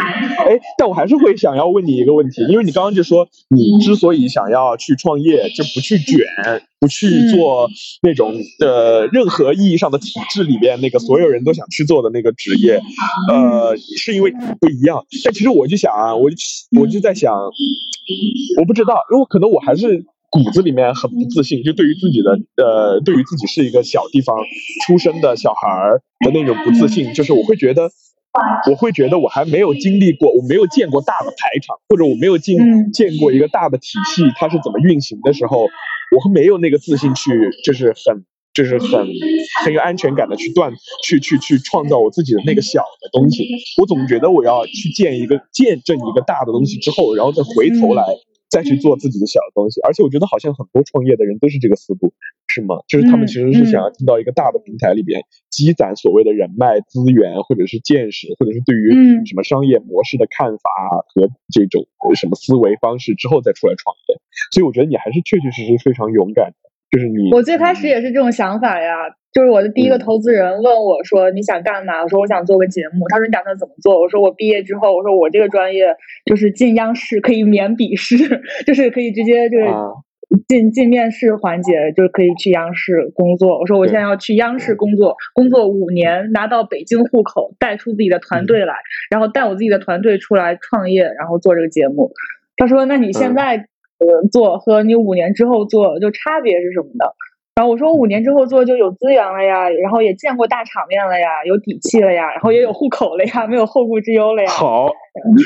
[0.00, 6.18] 哎，但我还是会想要问你一个问题，因为你刚刚就说，你之所以想要去创业，就不去卷，
[6.80, 7.68] 不去做
[8.02, 12.80] 那种呃任何意义上的体制里边那个所有人都想去做的那个职业，
[13.30, 15.04] 呃，是因为不一样。
[15.24, 16.30] 但其实我就想啊，我
[16.80, 17.34] 我就在想，
[18.58, 24.38] 我不知道，因为可能我还是骨子里面很不自信，就对于自己的呃，对于自己是一个小地方
[24.86, 27.90] 出生的小孩儿的那种不自信，就是我会觉得。
[28.70, 32.56] 我会觉得我还没有经历过，我没有见过大的排场，或者我没有进
[32.92, 35.66] 见过一个大的体系，它是怎么运行的时候，
[36.14, 38.24] 我会没有那个自信去，就是很，
[38.54, 39.06] 就是很
[39.64, 40.72] 很有安全感的去断，
[41.04, 43.46] 去去去创造我自己的那个小的东西。
[43.80, 48.04] 我总觉得我要去建一个见证一个大的东西之后，然后再回头来。
[48.52, 52.12] 再去做自己的小的东西，而且我觉得好像很多创业的人都是这个思路，
[52.52, 52.76] 是吗？
[52.86, 58.92] 就是他们其实是想要进到一个大的平台里边，积攒所谓的人脉资源，或者是见识，或者是对于
[59.24, 60.68] 什么商业模式的看法
[61.14, 64.20] 和这种什么思维方式之后再出来创业。
[64.52, 67.32] 所以我觉得你还是确确实实非常勇敢的，就是你。
[67.32, 68.92] 我最开始也是这种想法呀。
[69.32, 75.86] 就是我的第一个投资人问我说：“你想干嘛？”我说：“我想做个节目。”他说：“你打算怎么做？”我说：“我毕业之后，我说我这个专业
[76.26, 78.18] 就是进央视可以免笔试，
[78.66, 79.64] 就是可以直接就是
[80.48, 83.58] 进进面试环节，就可以去央视工作。
[83.58, 88.74] 我说我现在要去央视工作，工作五年，拿到北京户口，带出自己的团队来，
[89.10, 92.12] 然后带我自己的团队出来创业，然后做这个节目。
[92.56, 93.56] 他说：“那你现在
[93.98, 97.14] 呃做和你五年之后做就差别是什么的？”
[97.54, 104.88] 然后我说：“五年之后做就有资源了呀，然后也见过大场面了呀，有底气了呀，然后也有户口了呀，没有后顾之忧了呀。”好，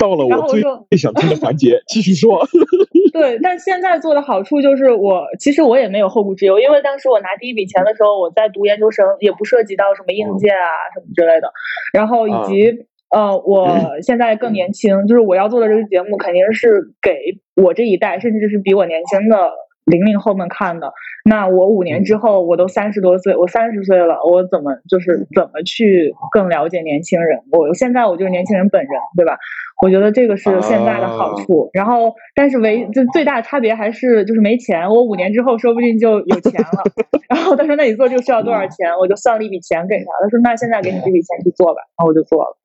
[0.00, 2.46] 到了我最最想听的环节，继续说。
[3.12, 11.50] 对，但现在做的好处就是我其实我也没有后顾之忧，因为当时我拿第一笔钱的时候，我在读研究生，也不涉及到什么应届啊什么之类的，
[11.92, 12.86] 然后以及。
[13.08, 13.68] 呃，我
[14.02, 19.48] 现在更年轻，就是我要做的这个节目肯定是给我这一代，甚至是比我年轻的
[19.86, 20.92] 零零后们看的。
[21.24, 27.40] 那我五年之后，我都三十多岁，我三十岁了，我怎么就是怎么去更了解年轻人？
[27.50, 29.36] 我现在我就是年轻人本人，对吧？
[29.82, 31.68] 我觉得这个是现在的好处。
[31.72, 34.88] 然后，但是唯就最大的差别还是就是没钱。
[34.88, 36.82] 我五年之后说不定就有钱了。
[37.28, 40.04] 然后他说：“那你做这个需要多少钱？”我就算了一笔钱给他。
[40.22, 42.56] 他说：“那现在给你这笔钱去做吧。”然后我就做了。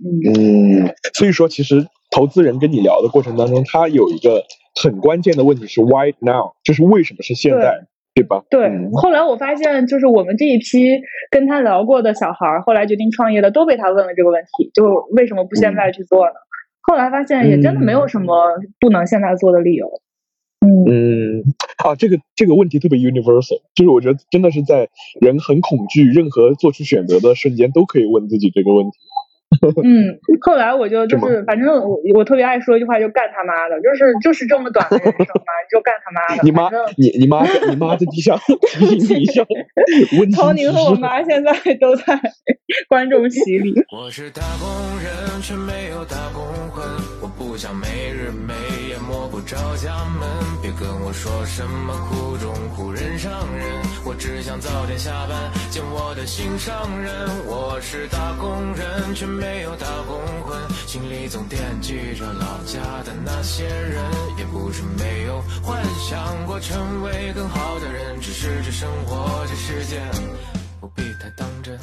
[0.00, 4.42] 嗯，所以说，其实投资人跟你聊的过程当中，他有一个
[4.82, 8.42] 很关键的问题是 “Why now”，就是为什么是现在，对吧？
[8.50, 8.70] 对。
[8.94, 16.34] 后来我发现，就是我们这一批跟他聊过的小孩，后来决定创业的，都被他问了这个问题，就为什么不现在去做呢？
[16.82, 19.88] 后来发现，也真的没有什么不能现在做的理由。
[20.64, 21.42] 嗯，
[21.84, 24.88] 啊，这个这个问题特别 universal，就是我觉得真的是在
[25.20, 28.98] 人很恐惧任何做出选择的瞬间，都可以问自己这个问题。
[29.84, 36.42] 嗯，后来我就就是，反正我我特别爱说一句话，就干他妈的，就是就是这么短的人生嘛， 就干他妈的。
[36.42, 38.36] 你妈，你你妈，你妈在地上
[38.72, 39.44] 提醒你一下。
[40.34, 42.18] 曹宁和我妈现在都在
[42.88, 43.72] 观众席里。
[43.96, 44.68] 我是打工
[45.02, 46.84] 人，却没有打工魂。
[47.20, 48.52] 我不想没日没
[48.88, 50.28] 夜摸不着家门，
[50.60, 53.62] 别跟我说什么苦中苦人上人，
[54.04, 57.12] 我只想早点下班见我的心上人。
[57.46, 59.26] 我是打工人，却。
[59.42, 64.04] 没有打工魂，心里总惦记着老家的那些人，
[64.38, 69.96] 也不是没有幻想过成为更好的人，只是这生活这世界
[70.80, 71.76] 不必太当真。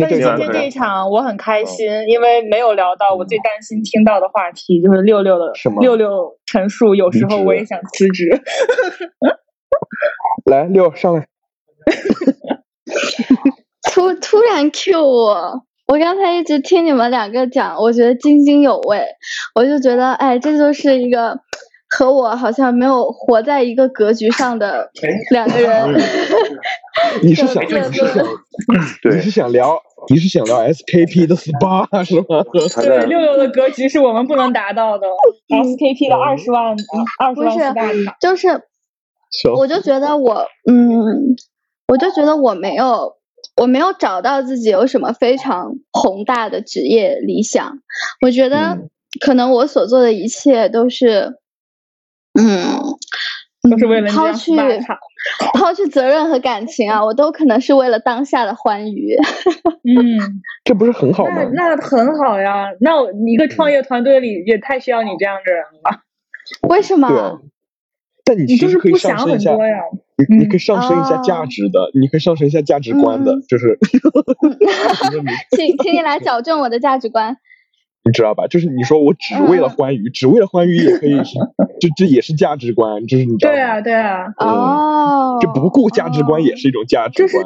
[0.00, 8.28] 但是今天这一场我很开心，因为没有聊到我最担心听到的话题，就是六六的六六陈述，有时候我也想辞职。
[10.50, 11.26] 来六上来。
[13.92, 19.04] 突突然 Q 我，我刚才一直听你们两个讲，我觉得津津有味，
[19.54, 21.38] 我就觉得，哎，这就是一个
[21.90, 24.90] 和我好像没有活在一个格局上的
[25.30, 25.94] 两个人。
[27.22, 28.26] 你是想，你是想，
[29.04, 32.44] 你是想聊，你是想聊 SKP 的 SPA 是吗？
[32.82, 35.06] 对，六六的格局是我们不能达到的
[35.48, 36.76] ，SKP 的二十万，
[37.20, 38.48] 二十万大卡，就是，
[39.56, 41.36] 我就觉得我，嗯，
[41.88, 43.16] 我就觉得我没有。
[43.56, 47.78] 我没有找到自己有什么非常宏大的职业理想，
[48.20, 48.78] 我觉得
[49.20, 51.34] 可能我所做的一切都是，
[52.40, 52.78] 嗯，
[53.68, 54.52] 都是为了抛去
[55.54, 59.16] 抛去责任和感情啊，我都可能是为了当下的欢愉。
[59.82, 60.18] 嗯，
[60.64, 61.42] 这不是很好吗？
[61.52, 62.92] 那很好呀，那
[63.28, 66.00] 一个创业团队里也太需要你这样的人了。
[66.68, 67.40] 为什么？
[68.28, 69.56] 但你其实可以上升一下，
[70.28, 73.78] 你你可以上升一下价值的，你可以上升一下价值观的，就是。
[75.56, 77.34] 请请你来矫正我的价值观。
[78.04, 78.46] 你知道吧？
[78.46, 81.16] 就是你说我只为了欢愉，只为了欢愉也可以，
[81.80, 83.52] 这这也是价值观，就是你知道。
[83.52, 84.26] 对啊，对啊。
[84.38, 85.38] 哦。
[85.40, 87.44] 这不顾价值观也是一种价值观。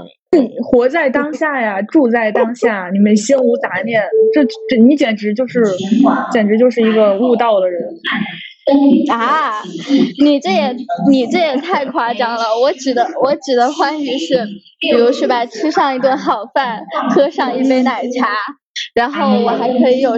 [0.64, 4.02] 活在当下呀，住在当下，你们心无杂念，
[4.34, 5.62] 这这你简直就是，
[6.32, 7.82] 简直就是一个悟道的人。
[9.10, 9.62] 啊，
[10.22, 10.76] 你这也
[11.10, 12.56] 你这也太夸张了！
[12.60, 14.46] 我指的我指的欢愉是，
[14.80, 18.28] 比如是吧，吃上一顿好饭，喝上一杯奶茶。
[18.94, 20.12] 然后我还可以有，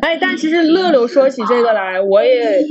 [0.00, 2.62] 哎，但其实乐乐说起这个来，我也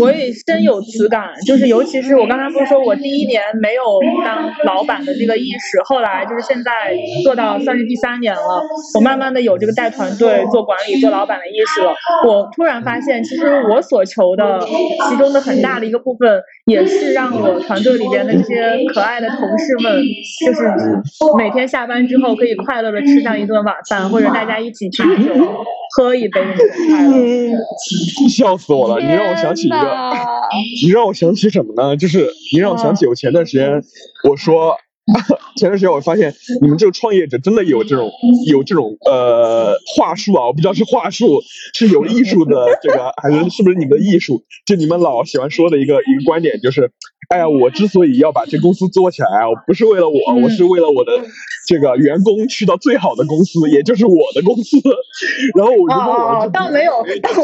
[0.00, 3.82] 我也深有此感，就是尤其是我刚才不是说我第一年没有
[4.24, 8.62] 当老板的这个意识，后来就是现在做到算是第三年了，
[8.94, 11.94] 我慢慢的有这个带团队做管理做老板的意识了，
[12.26, 14.60] 我突然发现，其实我所求的
[15.08, 20.02] 其中的很大的一个部分，也是让我团队里边的这些可爱的同事们，
[20.46, 20.70] 就是
[21.38, 23.45] 每天下班之后可以快乐的吃上一。
[23.46, 25.32] 一顿晚饭，或者大家一起去酒，
[25.96, 26.40] 喝一杯，
[28.28, 29.00] 笑死我了！
[29.00, 29.76] 你让我想起一个，
[30.84, 31.96] 你让我想起什么呢？
[31.96, 33.80] 就是你让我想起我前段时间
[34.28, 34.76] 我说
[35.56, 38.10] 前段时间我发现你们这个创业者真的有这种
[38.48, 41.40] 有这种呃话术啊，我不知道是话术
[41.72, 44.42] 是有艺术的这个还是是不是你们的艺术？
[44.66, 46.90] 就你们老喜欢说的一个一个观点就是，
[47.28, 51.12] 哎呀，我之所以要把这公司做起来，我不是为了我，我是为了我的
[51.66, 54.76] 这个员工去到最好的公司，也就是我的公司。
[55.56, 56.92] 然后如果我倒没有，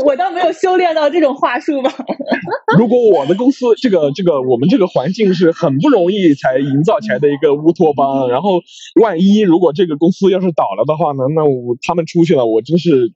[0.04, 1.92] 我倒没有修炼到这种话术吧。
[2.78, 7.52] 如果我的公司这个这个我们这个环境是很不容易才营造起来的一个。
[7.62, 8.60] 乌托邦，然后
[9.00, 11.22] 万一如果这个公司要是倒了的话呢？
[11.36, 13.12] 那我他们出去了，我真是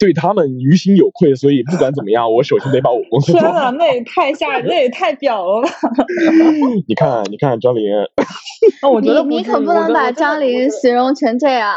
[0.00, 1.34] 对他们于心有愧。
[1.34, 3.32] 所以不管怎么样，我首先得把我公司。
[3.32, 5.70] 天哪，那也太吓人，那也太屌了吧！
[6.86, 7.82] 你看，你看张琳，
[8.82, 11.74] 那我觉得你可不能把张琳形容成这样，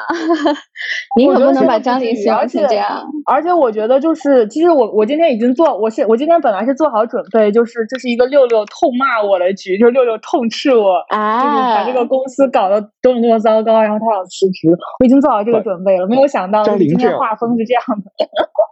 [1.15, 3.05] 你可不能把张琳形容成这样。
[3.25, 11.99] 而且我觉得，就是其实我我今天已经做，我是我今天本来是做好准备，就是这是一个六六痛骂我的局，就是六六痛斥我，就是把这个。
[12.09, 14.67] 公司搞得多么多么糟糕，然后他要辞职，
[14.99, 18.09] 我已经做好这个准备了，没有想到今天画风是这样的。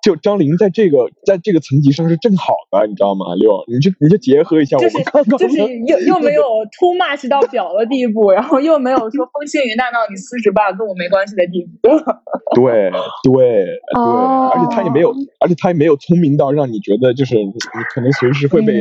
[0.01, 3.35] 就张琳在这个在这个层级上是正好的，你知道吗？
[3.35, 6.43] 六，你就你就结合一下我们刚刚，就是 又又没有
[6.79, 11.89] too much 到表的地步，然后又没有说风轻云淡到你辞职吧跟我没关系的地步。
[12.55, 12.89] 对
[13.23, 17.51] 对对，而且他也没有，而且他也没有聪明到让你觉得就是你
[17.93, 18.73] 可能随时会被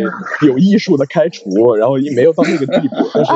[0.46, 2.94] 有艺术的开除，然后也没有到那个地步。
[3.14, 3.32] 但是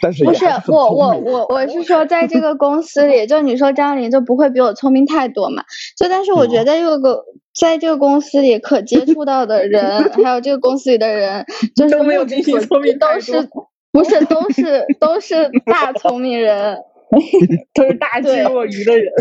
[0.00, 5.62] 但是不是我我我我是说在这个公司里，就你说张琳就不会比我聪明太多嘛？
[5.96, 7.24] 就但是我觉得这个。
[7.58, 11.44] 在这个公司里，可接触到的人，还有这个公司里的人，
[11.76, 13.48] 就是没有比你聪明都是
[13.92, 16.76] 不是都是都是大聪明人，
[17.72, 19.12] 都是大智若愚的人。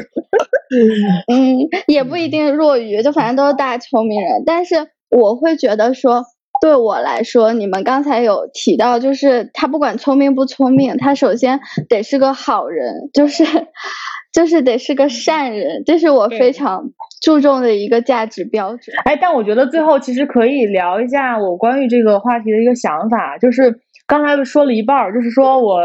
[1.27, 4.43] 嗯，也不一定若愚，就反正都是大聪明人。
[4.45, 6.23] 但是我会觉得说，
[6.63, 11.59] 对我来说，你们刚才有提到，就是他不管聪明不聪明，他首先
[11.89, 13.43] 得是个好人，就是。
[14.33, 16.83] 就是得是个善人，这是我非常
[17.21, 18.97] 注重的一个价值标准。
[19.05, 23.71] 哎，但我觉得最后其实可以聊一下我关于这个话题的一个想法，就是
[24.07, 25.81] 刚才说了一半儿，就是说我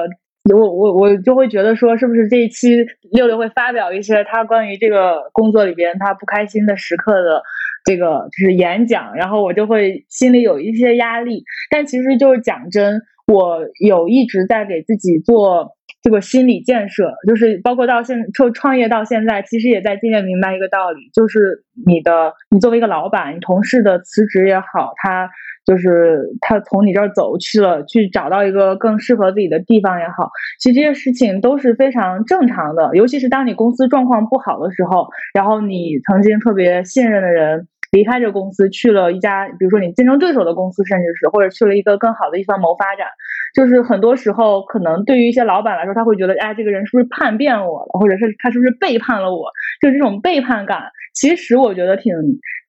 [0.57, 2.75] 我我我就会觉得说，是不是这一期
[3.13, 7.43] 六六会发表一些他关于这个工作里边他不开心的时刻的
[7.85, 11.45] 这个就是演讲，然后我就会心里有一些压力。
[11.71, 15.77] 但其实就是讲真，我有一直在给自己做。
[16.01, 25.29] 这个心理建设，就是包括到现创创业到现在，其实也在渐渐明白一个道理，就是你的你作为一个老板，你同事的辞职也好，他
[25.69, 32.91] 就是他从你这儿走去了，去找到一个更适合自己的地方也好，其实这些事情都是非常正常的。
[32.95, 43.07] 尤其是当你公司状况不好的时候，然后你曾经特别信任的人离开这个公司，去了一家比如说你竞争对手的公司，甚至是或者去了一个更好的地方谋发展。
[43.55, 49.51] 就是很多时候，可能对于一些老板来说，他会觉得，哎，这个人是不是叛变我了，或者是他是不是背叛了我？
[49.83, 52.15] 就这种背叛感，其实我觉得挺，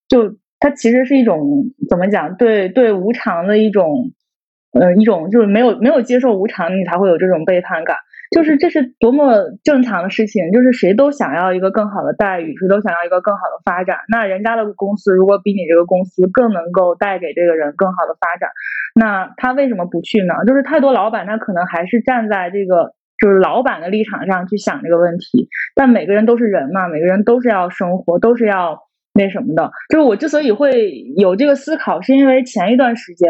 [0.09, 1.39] 就它其实是一种
[1.89, 2.35] 怎么讲？
[2.35, 4.11] 对对，无常的一种，
[4.73, 7.95] 呃，一种就是没有没有接受无常，你才会有这种背叛感。
[8.29, 13.97] 就是这是多么正常的事情，就是谁都想要一个更好的待遇，谁都想要一个更好的发展。
[14.07, 18.51] 那人家的公司如果比你这个公司更能够带给这个人更好的发展，
[18.93, 20.45] 那他为什么不去呢？
[20.45, 25.49] 就是太多老板他可能还是站在这个就是老板的立场上去想这个问题。
[25.73, 28.79] 但每个人都是人嘛，每个人都是要生活，都是要
[29.19, 29.69] 那什么的。
[29.89, 33.29] 就是我之所以会有这个思考，是因为前一段时间。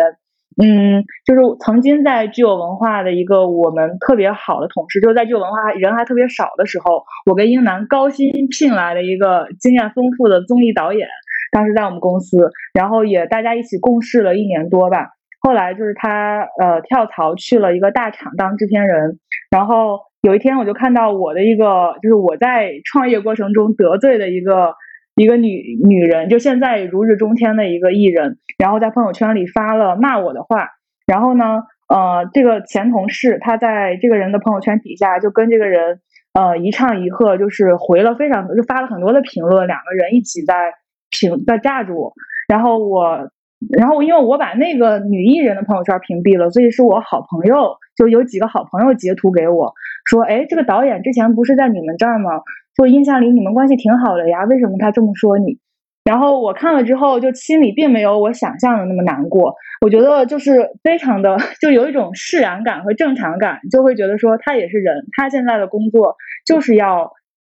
[0.61, 11.07] 嗯，就是曾经在具有文化的一个我们特别好的同事，就是在具有文化人还特别少的时候，我跟英男高薪聘来了一个经验丰富的综艺导演，
[11.53, 15.07] 当时在我们公司，然后也大家一起共事了一年多吧。
[15.39, 19.17] 后来就是他呃跳槽去了一个大厂当制片人，
[19.49, 24.75] 然后有一天我就看到我的一个就是我在创业过程中得罪的一个。
[25.19, 30.69] 一个女女人，就现在如日中天的一个艺人，然后在朋友圈里发了骂我的话，
[31.05, 35.99] 然后呢，呃，这个前同事他在这个人的朋友圈底下就跟这个人，
[36.33, 40.71] 呃，一唱一和，就是回了非常就发了很多的评论，两个人一起在
[41.09, 42.13] 评在架住我，
[42.47, 43.29] 然后我，
[43.77, 49.73] 然后因为我把那个女艺人的朋友圈屏蔽了，所以是我好朋友，就有几个好朋友截图给我
[50.05, 52.41] 说，哎，这个导演之前不是在你们这儿吗？
[52.75, 55.57] 就印象里你们关系挺好的呀，为什么他这么说你？
[56.05, 59.53] 然后我看了之后，就心里并没有我想象的那么难过。
[59.81, 67.11] 我觉得就是非常的， 就有一种释然感和正常感，就会觉得说他也是人，他现在的工作就是要，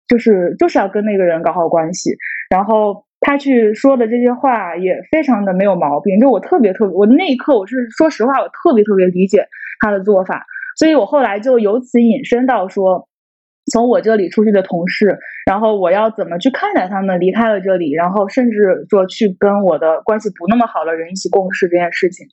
[0.07, 2.11] 就是就是要跟那个人搞好关系。
[2.49, 6.19] 然后他去说的这些话也非常的没有毛病。
[6.19, 9.47] 就我特别特别，我那一刻我是说实话，我特别特别理解
[9.79, 10.45] 他的做法。
[10.77, 13.07] 所以我后来就由此引申到说，
[13.73, 15.17] 从我这里出去的同事，
[15.47, 22.27] 然后我要怎么去看待他们离开了这里，然后甚至说去跟我的关系不那么好的人一起共事这件事情。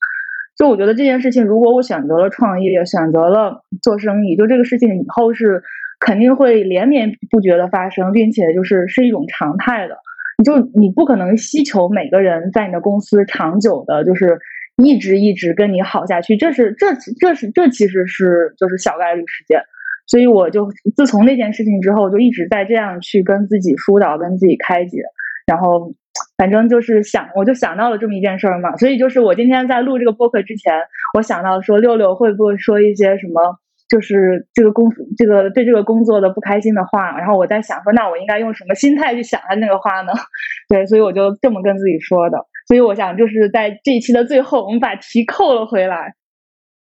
[0.58, 5.62] 就我觉得这件事情，如果我选择了创业，选择了做生意，就这个事情以后是
[5.98, 9.96] 肯定会连绵不绝的发生，并且就是是一种常态的。
[10.42, 14.38] 就你不可能希求每个人在你的公司长久的，就是
[14.82, 16.86] 一直一直跟你好下去，这是这
[17.20, 19.60] 这是这其实是就是小概率事件。
[20.06, 25.02] 所以我就自从那件事情之后，就一直在这样去跟自己疏导，跟自己开解，
[25.46, 25.94] 然后。
[26.36, 30.74] 反正就是想，我就想到了这么一件事儿嘛，所以就是我今天在录这个播客之前，
[31.16, 33.58] 我想到说六六会不会说一些什么，
[33.92, 40.12] 就是这个工这个对这个工作的不开心的话，然后我在想说，那我应该用什么心态去想他那个话呢？
[40.70, 42.38] 对，所以我就这么跟自己说的。
[42.66, 46.14] 所以我想就是在这一期的最后，我们把题扣了回来，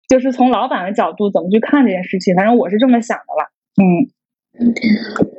[0.07, 3.49] 就是从老板的角度怎么去看这件事情，反正我是这么想的吧。
[3.81, 4.05] 嗯，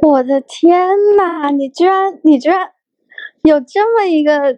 [0.01, 2.71] 我的天呐，你居然，你居然。
[3.43, 4.57] 有这么一个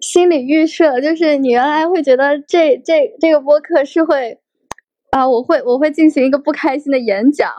[0.00, 4.40] 心理预设，就是你原来会觉得这这这个播客是会
[5.12, 7.50] 啊，我会我会进行一个不开心的演讲。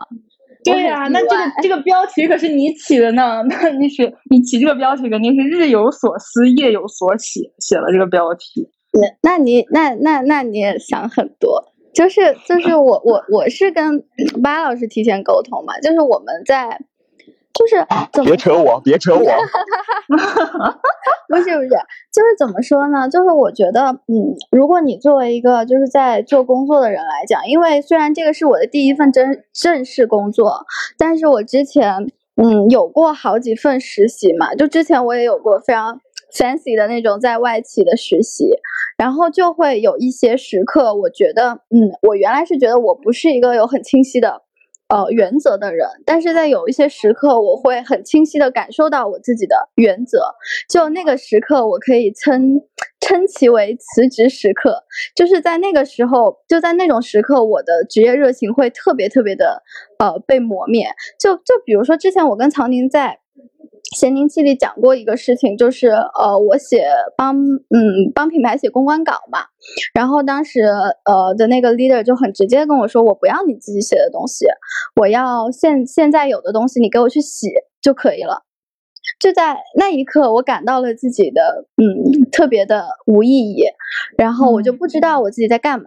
[0.62, 8.68] 对呀，那这个这个标题可是你起的呢，那你是你起这个标题肯定是日有所思夜有所写，写了这个标题。
[9.22, 14.04] 那你那那那你也想很多，就是就是我我我是跟
[14.42, 16.78] 巴老师提前沟通嘛，就是我们在。
[17.54, 17.86] 就是
[18.24, 19.20] 别扯我，别扯我，
[21.28, 21.68] 不是不是，
[22.12, 23.08] 就是怎么说呢？
[23.08, 30.66] 就是我觉得，嗯，如果你作为一个就是在做工作的人来讲，因为虽然这个是我的第一份正正式工作，
[30.98, 31.94] 但是我之前
[32.36, 36.00] 嗯有过好几份实习嘛，就之前我也有过非常
[36.32, 38.50] fancy 的那种在外企的实习，
[38.98, 44.42] 然后就会有一些时刻，我觉得，嗯，我原来是觉得我不是一个有很清晰的。
[44.88, 50.18] 呃，原则的人，但是在有一些时刻，我会很清晰的感受到我自己的原则。
[50.68, 52.60] 就那个时刻，我可以称
[53.00, 54.84] 称其为辞职时刻。
[55.16, 59.62] 就是在那个时候，就在那种时刻，我的职业热情会特别特别的
[59.98, 60.86] 呃被磨灭。
[61.18, 63.20] 就就比如说，之前我跟曹宁在。
[63.94, 66.84] 咸宁记里讲过一个事情，就是呃，我写
[67.16, 69.38] 帮嗯帮品牌写公关稿嘛，
[69.94, 70.62] 然后当时
[71.04, 74.46] 呃的那个 leader 就很直接跟我说，我不要你自己写的东西，
[75.00, 77.48] 我要现现在有的东西你给我去洗
[77.80, 78.42] 就可以了。
[79.20, 83.62] 就在那一刻，我感到了自己的嗯特别的无意义，
[84.18, 85.84] 然后我就不知道我自己在干嘛，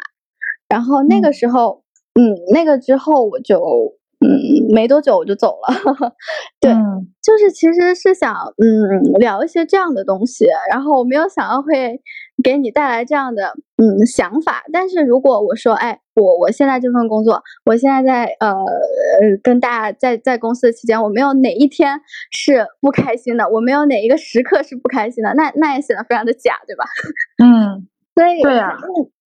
[0.69, 1.83] 然后那个时候
[2.15, 3.97] 嗯那个之后我就。
[4.19, 6.13] 嗯，没多久我就走了。
[6.59, 6.73] 对，
[7.21, 12.01] 就是其实是想嗯聊一些这样的东西，然后我没有想到会
[12.43, 14.63] 给你带来这样的嗯想法。
[14.73, 18.55] 但是如果我说，哎，我我现在这份工作，我现在在呃
[19.43, 22.01] 跟大家在在公司的期间，我没有哪一天
[22.31, 26.85] 是不开心的，我没有哪一个时刻是不开心的，那那也显得非常的假，对吧？
[27.43, 28.75] 嗯，所以对啊，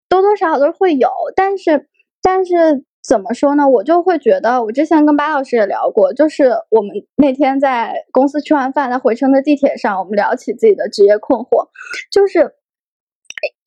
[0.08, 1.86] 多多少少都会有，但是
[2.20, 2.84] 但是。
[3.02, 3.68] 怎么说呢？
[3.68, 11.68] 我就会觉得，我之前跟巴老师也聊过，就是我们那天在公司吃完饭，在回程的地铁上，我们聊起自己的职业困惑，
[12.12, 12.52] 就是，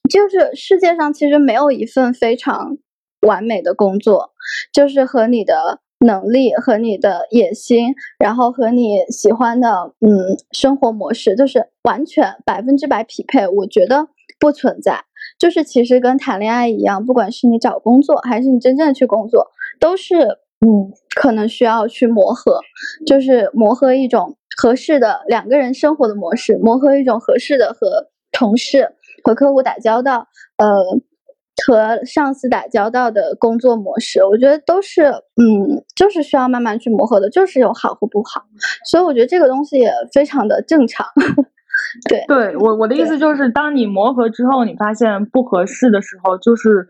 [0.09, 2.77] 就是世界上其实没有一份非常
[3.21, 4.31] 完美的工作，
[4.71, 13.47] 就是和你的能力和你的野心，然后和你喜欢的嗯生活模式，就是完全百分之百匹配。
[13.47, 14.07] 我觉得
[14.39, 15.05] 不存在。
[15.43, 20.15] 就是其实跟谈恋爱一样，不管是你找工作还是你真正去工作，都是
[20.61, 20.89] 嗯，
[21.19, 22.61] 可能需要去磨合，
[23.05, 30.65] 就是磨合一种合适的两个人生活的模式，磨合一种合适的和同事和客户打交道，呃，
[31.67, 38.45] 和上司打交道的工作模式，我觉得都是嗯，就是需要慢慢去磨合的，就是有好和不好，
[38.89, 41.05] 所以我觉得这个东西也非常的正常。
[42.09, 46.87] 对，对我我的意思就是，当你磨合之后，你发现不合适的时候，就是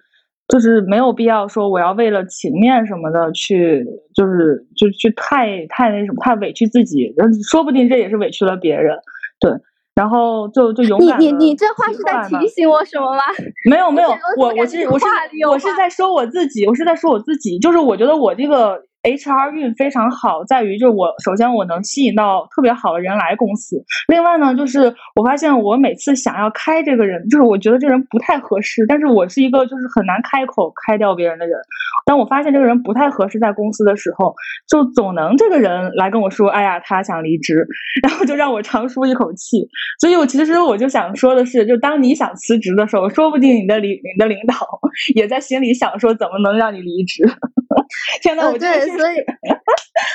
[0.47, 7.13] 就是没有必要说我要为了情面什么的去，就是就去太太那什么，太委屈自己，
[7.49, 8.97] 说不定这也是委屈了别人。
[9.39, 9.51] 对，
[9.95, 11.19] 然后就就勇敢。
[11.19, 13.21] 你你你这话是在提醒我什么吗？
[13.69, 15.05] 没 有没有，我我是我是
[15.49, 31.57] 我是在说我自己，我是在说我自己，就是我觉得我这个 HR 运非常好，在于就是我首先我能吸引到特别好的人来公司，另外呢，就是我发现我每次想要开这个人，就是我觉得这个人不太合适，但是我是一个就是很难开口开掉别人的人。
[32.05, 34.33] 当我发现这个人不太合适在公司的时候，
[34.69, 37.65] 就总能这个人来跟我说：“哎呀，他想离职。
[38.07, 39.67] ”然后就让我长舒一口气。
[39.99, 44.55] 所以，我其实我就想说的是，就当你想辞职的时候，说不定你的领你的领导
[45.15, 47.23] 也在心里想说，怎么能让你离职？
[48.21, 49.19] 天呐，我对，所以，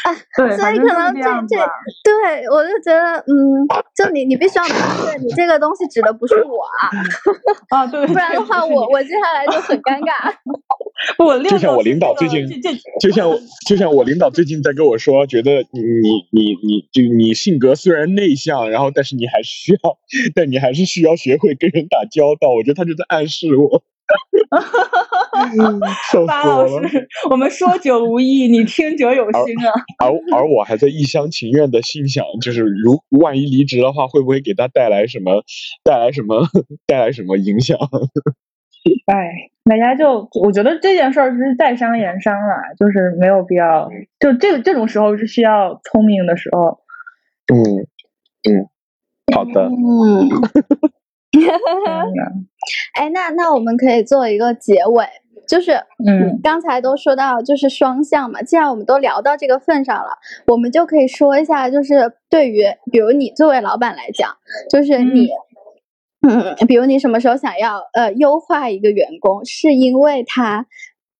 [0.04, 0.14] 啊，
[0.56, 1.56] 所以 可能这这，
[2.04, 6.90] 对我就觉得，嗯，就你你必须要明确，你这个东西指的不是我啊，
[7.80, 10.32] 啊，对，不然的话，我 我接下来就很尴尬。
[11.18, 12.46] 我就像我领导最近，
[13.00, 13.30] 就像
[13.68, 19.98] 就像我领导最近在跟我说，觉得你你你你就你性格虽然内向，然后但是你还是需要，
[20.34, 22.48] 但你还是需要学会跟人打交道。
[22.50, 23.82] 我觉得他就在暗示我。
[24.50, 29.72] 哈哈哈巴老师，我们说者无意，你听者有心啊。
[29.98, 35.42] 而而我还在一厢情愿的心想，就是如万一离职的话，会不会给他带来什么，
[35.84, 36.46] 带来什么，
[36.86, 37.76] 带来什么影响？
[39.06, 43.90] 哎，大家就我觉得这件事儿是在商言商了，就是没有必要。
[44.18, 46.78] 就这个这种时候是需要聪明的时候。
[47.52, 47.86] 嗯
[48.48, 48.68] 嗯，
[49.34, 49.68] 好的。
[49.68, 50.28] 嗯。
[52.94, 55.06] 哎，那那我们可以做一个结尾，
[55.46, 55.72] 就是
[56.06, 60.10] 嗯，刚才都说到就是双向嘛，既然我们都聊到这个份上了，
[60.46, 64.36] 我们就可以说一下，就是对于比如你作为老板来讲，
[64.70, 65.28] 就是你，
[66.28, 70.66] 嗯，比如你什么时候想要呃优化一个员工，是因为他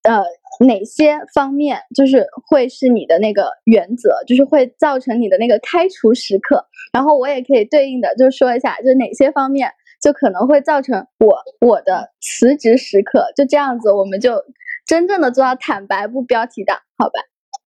[0.03, 0.23] 呃
[0.67, 9.71] 哪些方面就是会是你的那个原则，就是会造成你的那个开除时刻，然后我也可以对应的就说一下，就是哪些方面。
[10.01, 14.45] 就可能会造成我我的辞职时刻，就这样子，我们就
[14.87, 17.21] 真正的做到坦白不标题党，好吧？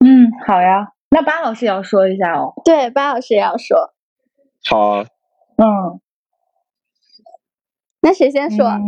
[0.04, 0.92] 嗯，好呀。
[1.10, 2.54] 那巴老师也要说一下哦。
[2.64, 3.92] 对，巴老师也要说。
[4.64, 5.02] 好。
[5.02, 6.00] 嗯。
[8.00, 8.66] 那谁先说？
[8.66, 8.80] 啊，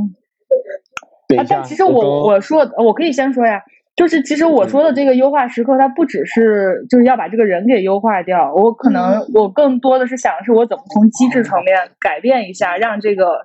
[1.49, 3.63] 但其实我我说我可以先说呀。
[3.97, 13.41] 就是其实我说的这个优化时刻，它不只是就是要把这个人给优化掉，我可能我更多的是想的是我怎么从机制层面改变一下，让这个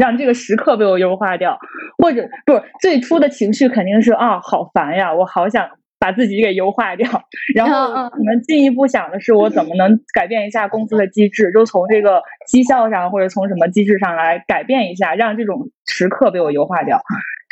[0.00, 1.58] 让这个时刻被我优化掉，
[1.98, 5.68] 或者不是最初的情绪肯定是啊好烦呀，我好想。
[6.02, 7.08] 把自己给优化掉，
[7.54, 17.00] 然后可能进一步想的是，我怎么能改变一下公司的机制，就从这个绩效上或者从什么机制上来改变一下，让这种时刻被我优化掉。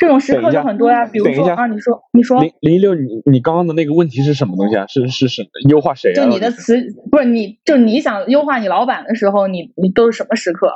[0.01, 4.83] 这种时刻就很多呀，比如说啊，你说，你说零零六，你你刚刚的那个问题是什么东西啊？
[4.87, 6.15] 是是是优化谁啊？
[6.15, 6.75] 就你的词
[7.11, 10.71] 不是你，就你想优化你老板的时候，你你都是什么时刻？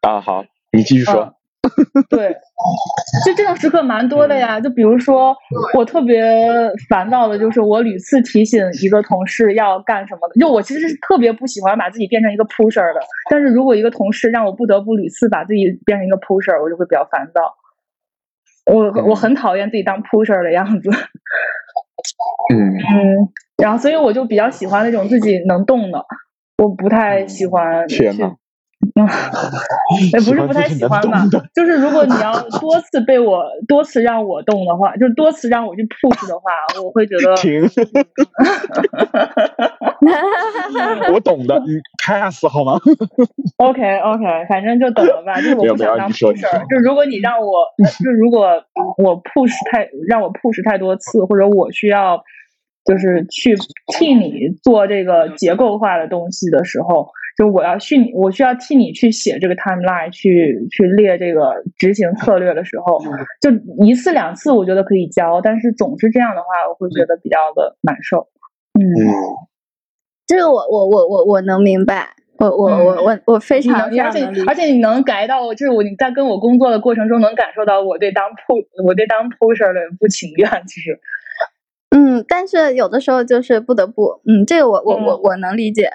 [0.00, 1.34] 啊，好，你继续说。
[2.08, 2.34] 对，
[3.26, 4.58] 就这种时刻蛮多的呀。
[4.58, 5.36] 就比如说，
[5.74, 6.24] 我特别
[6.88, 10.40] 烦躁的，就是我屡次提醒一个同事要干什么的。
[10.40, 13.00] 就我其实是特别不喜欢把自己变成一个 pusher 的，
[13.30, 17.54] 但是如果一个同事让我不得不屡次把自己变成一个 pusher，我就会比较烦躁。
[18.66, 20.90] 我我很讨厌自己当 pusher 的样子。
[22.52, 23.28] 嗯嗯，
[23.62, 26.04] 然后所以我就比较喜欢那种自己能动的，
[26.62, 28.08] 我不太喜欢去。
[28.94, 29.04] 嗯，
[30.12, 36.50] 也不是不太喜欢吧， 就是如果你要多次被我多次让我动的话，就是多次让我去 push 的话，
[36.82, 37.62] 我会觉得停。
[41.12, 42.78] 我懂的，你 pass 好吗
[43.56, 47.66] ？OK OK，反正就等了吧，就是我不想当 pusher，就如果你让我，
[48.04, 48.46] 就如果
[48.98, 52.22] 我 push 太让我 push 太多次，或者我需要
[52.84, 53.56] 就是去
[53.98, 57.08] 替你做这个结构化的东西的时候。
[57.36, 62.98] 就我要去，我需要替你去写这个 timeline，去去列这个执行策略的时候，
[63.42, 63.50] 就
[63.84, 68.26] 一次两次我觉得可以教，但是总是这样的话，我会觉得比较的难受。
[68.72, 68.82] 嗯，
[70.26, 72.08] 这个我我我我我能明白，
[72.38, 80.98] 我我我我我非常而且而且你能改到，就是我你在跟我工作的过程中能感受到我对当 p 我对当 pusher 的不情愿，其实。
[81.90, 85.90] 嗯，但是有的时候就是不得不，嗯，这个我我我我能理解。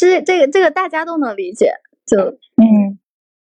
[0.00, 1.72] 这这个这个大家都能理解，
[2.06, 2.16] 就
[2.56, 2.98] 嗯，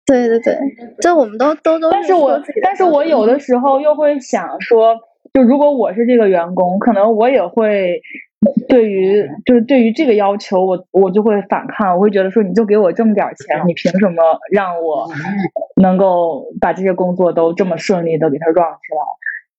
[0.05, 0.57] 对对对，
[1.01, 1.91] 这我们都都都。
[1.91, 4.95] 但是我但是我有的时候又会想说，
[5.33, 8.01] 就如果我是这个员工，可能我也会
[8.69, 15.09] 对于就是对于这个要求，我我就会反抗，我会觉得说，你就给我这么点钱，你凭什么让我
[15.81, 19.03] 能够把这些工作都这么顺利的给他 run 起来？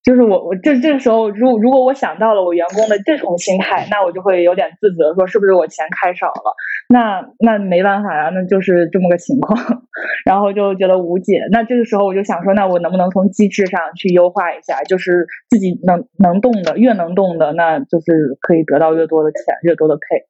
[0.03, 6.55] 就是我我这这个时候，如果如果我想到了我员工的这种心态，那我就会有点自责，说是不是我钱开少了？
[6.89, 9.57] 那那没办法呀，那就是这么个情况，
[10.25, 11.41] 然后就觉得无解。
[11.51, 14.81] 那这个时候我就想说，那我能不能从机制上去优化一下？
[14.87, 20.23] 就是自己能能动的，越能动的，那就是可以得到越多的钱，越多的配。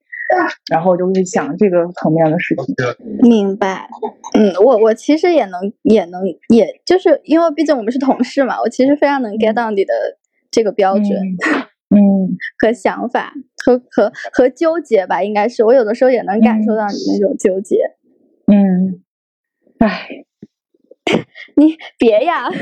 [0.72, 2.76] 然后就会想这个层面的事情。
[3.22, 3.88] 明白，
[4.34, 9.94] 嗯，我我其实也能也能，也就是因为毕竟我们是同事嘛，我其实非常能 get 到你的
[10.52, 11.08] 这个标准，
[11.96, 12.00] 嗯，
[12.60, 13.34] 和想法
[13.66, 17.78] 和和和纠结吧，应该是我有的时候也能感受到你那种纠结。
[18.48, 19.02] 嗯，
[19.80, 20.08] 哎，
[21.56, 22.50] 你别呀。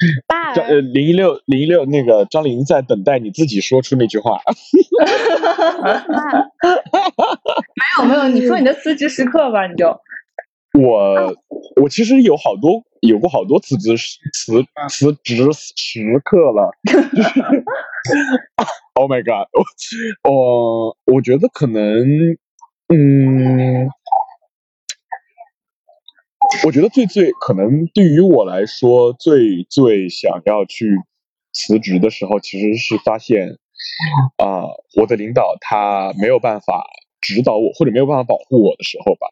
[0.54, 4.40] 张呃零一六零一六那个张琳在等待你自己说出那句话。
[7.98, 9.88] 没有没有，你说你的辞职时刻吧，你就。
[10.72, 11.34] 我
[11.82, 13.96] 我其实有好多有过好多辞职
[14.32, 16.70] 辞辞职时刻了。
[18.94, 19.48] Oh my god！
[19.52, 19.64] 我
[20.30, 22.06] 我我觉得可能
[22.88, 23.88] 嗯。
[26.66, 30.96] 我觉得最最可能对于我来说最最想要去
[31.52, 33.58] 辞职的时候，其实是发现
[34.36, 34.64] 啊，
[34.96, 36.84] 我的领导他没有办法
[37.20, 39.28] 指导我，或者没有办法保护我的时候吧。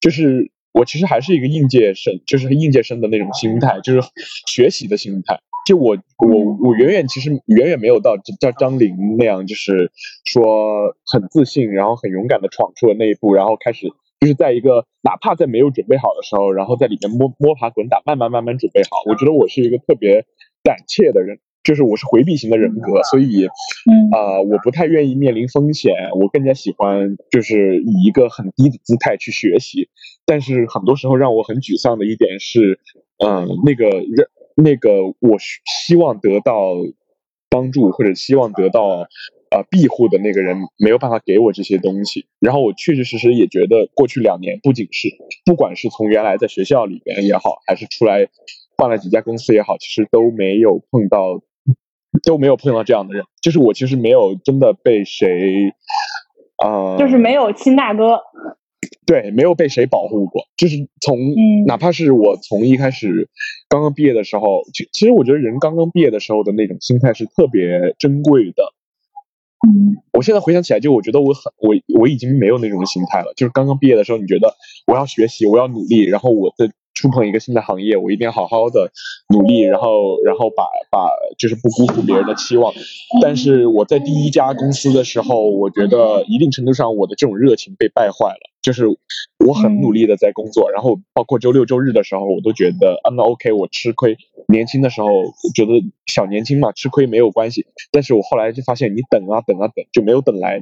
[0.00, 4.00] 就是我其实还是一个应届生，就是应届生的那种心态，就是
[4.46, 5.40] 学习的心态。
[5.66, 9.92] 就我我我远远其实远远没有到叫张玲那样，就是
[10.24, 13.88] 说很自信，然后很勇敢的闯出了那一步，然后开始。
[14.22, 19.02] 就是在一个哪怕在没有准备好的时候，然后在里面摸摸爬滚打，慢慢慢慢准备好。
[19.06, 20.24] 我觉得我是一个特别
[20.62, 23.46] 胆怯的人，就是我是回避型的人格，所以，
[24.12, 25.92] 啊，我不太愿意面临风险。
[26.20, 29.88] 我更加喜欢就是以一个很低的姿态去学习。
[30.24, 32.78] 但是很多时候让我很沮丧的一点是，
[33.18, 36.76] 嗯，那个人，那个我希望得到
[37.50, 39.08] 帮助或者希望得到。
[39.52, 45.10] 呃，庇护的那个人没有办法给我这些东西，然后我确确实实也觉得，过去两年不仅是，
[45.44, 48.28] 不管是从原来在学校里边也好，还是出来
[48.78, 51.42] 换了几家公司也好，其实都没有碰到，
[52.24, 53.24] 都没有碰到这样的人。
[53.42, 55.74] 就是我其实没有真的被谁，
[56.64, 58.22] 啊，就是没有亲大哥，
[59.04, 60.44] 对，没有被谁保护过。
[60.56, 61.18] 就是从，
[61.66, 63.28] 哪怕是我从一开始
[63.68, 68.72] 刚刚毕业的时候，其其实我觉得人刚刚毕业的时候的那种心态是特别珍贵的。
[69.68, 73.32] 嗯，我现在回想起来，就我觉得我很我我已经没有那种心态了。
[73.36, 74.52] 就是刚刚毕业的时候，你觉得
[74.86, 78.92] 我要学习，我要努力，然后我的触碰一个新的行业，我一定要好好的
[79.28, 81.08] 努力，然后然后把把
[81.38, 82.72] 就是不辜负别人的期望。
[83.22, 88.50] 但是我在第一家公司的时候，我觉得一定程度上我的这种热情被败坏了。
[88.62, 88.86] 就是
[89.44, 94.16] 我很努力的在工作，然后包括周六周日的时候，我都觉得啊那 OK，我吃亏。
[94.46, 95.08] 年轻的时候
[95.54, 95.72] 觉得
[96.06, 97.66] 小年轻嘛，吃亏没有关系。
[97.90, 100.60] 但是我后来就发现，你等啊等啊等，就没有等来，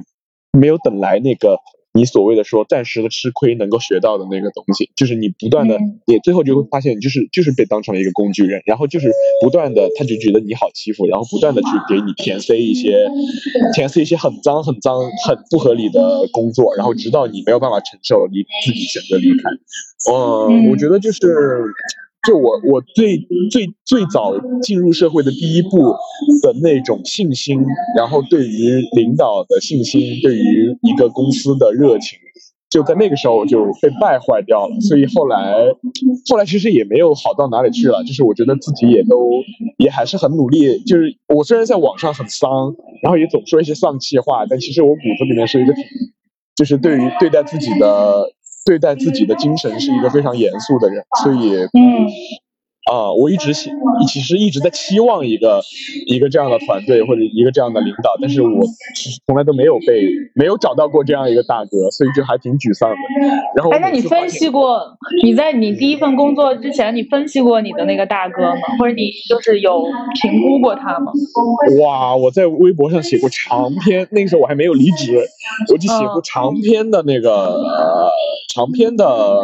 [0.57, 1.59] 没有等来那个。
[1.93, 5.77] 你所谓的说暂时的吃亏能够学到的那个东西，就是你不断的，
[6.07, 9.11] 你最后就会发现，你就是就是被当成了一个工具人，然后就是
[9.43, 13.05] 不断的，他就觉得你好欺负，然后不断的去给你填塞一些，
[13.73, 19.49] 填塞一些很脏很脏很不合理的工作，然后直到你没有办法承受，你自己选择离开。
[20.11, 21.19] 嗯，我觉得就是。
[22.27, 23.17] 就我我最
[23.49, 25.79] 最最早进入社会的第一步
[26.43, 27.59] 的那种信心，
[27.97, 32.19] 然后对于领导的信心，对于一个公司的热情，
[32.69, 34.79] 就在那个时候就被败坏掉了。
[34.81, 35.65] 所以后来
[36.29, 39.31] 后来其实也没有好到哪里去了，就是我觉得自己也都
[39.79, 40.77] 也还是很努力。
[40.83, 45.73] 就是我虽然在网上很丧，然后也总说一些丧气话，但其实我骨子里面是一个，
[46.55, 48.31] 就是对于对待自己的。
[48.63, 51.67] 对待自己的精神是一个非常严肃的人，所以，
[52.89, 53.69] 啊，我一直期
[54.07, 55.61] 其实一直在期望一个
[56.07, 58.65] 一个这样的团队或者一个这样的领导，但是我
[59.27, 62.95] 从来都没有被没有找到过这样一个大哥，所以就还挺沮丧的。
[63.55, 64.81] 然后，哎，那你分析过
[65.23, 68.61] 你在你第一份工作之前，你分析过你的那个大哥吗？
[68.79, 69.83] 或者你就是有
[70.21, 71.11] 评估过他吗？
[71.81, 75.15] 哇，我在微博上写过长篇，那个时候我还没有离职，
[75.71, 77.55] 我就写过长篇的那个。
[78.53, 79.39] 长篇的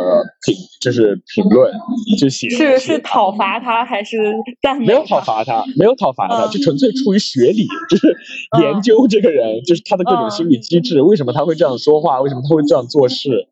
[0.45, 1.72] 评就是评论，
[2.19, 4.87] 就写是是讨伐他还是赞美？
[4.87, 8.15] 没有讨伐他，没有讨伐他，就纯粹出于学理，就是
[8.61, 13.47] 研究这个人，就是他的各种心理机制，为什么他会这样说话，为什么他会这样做事，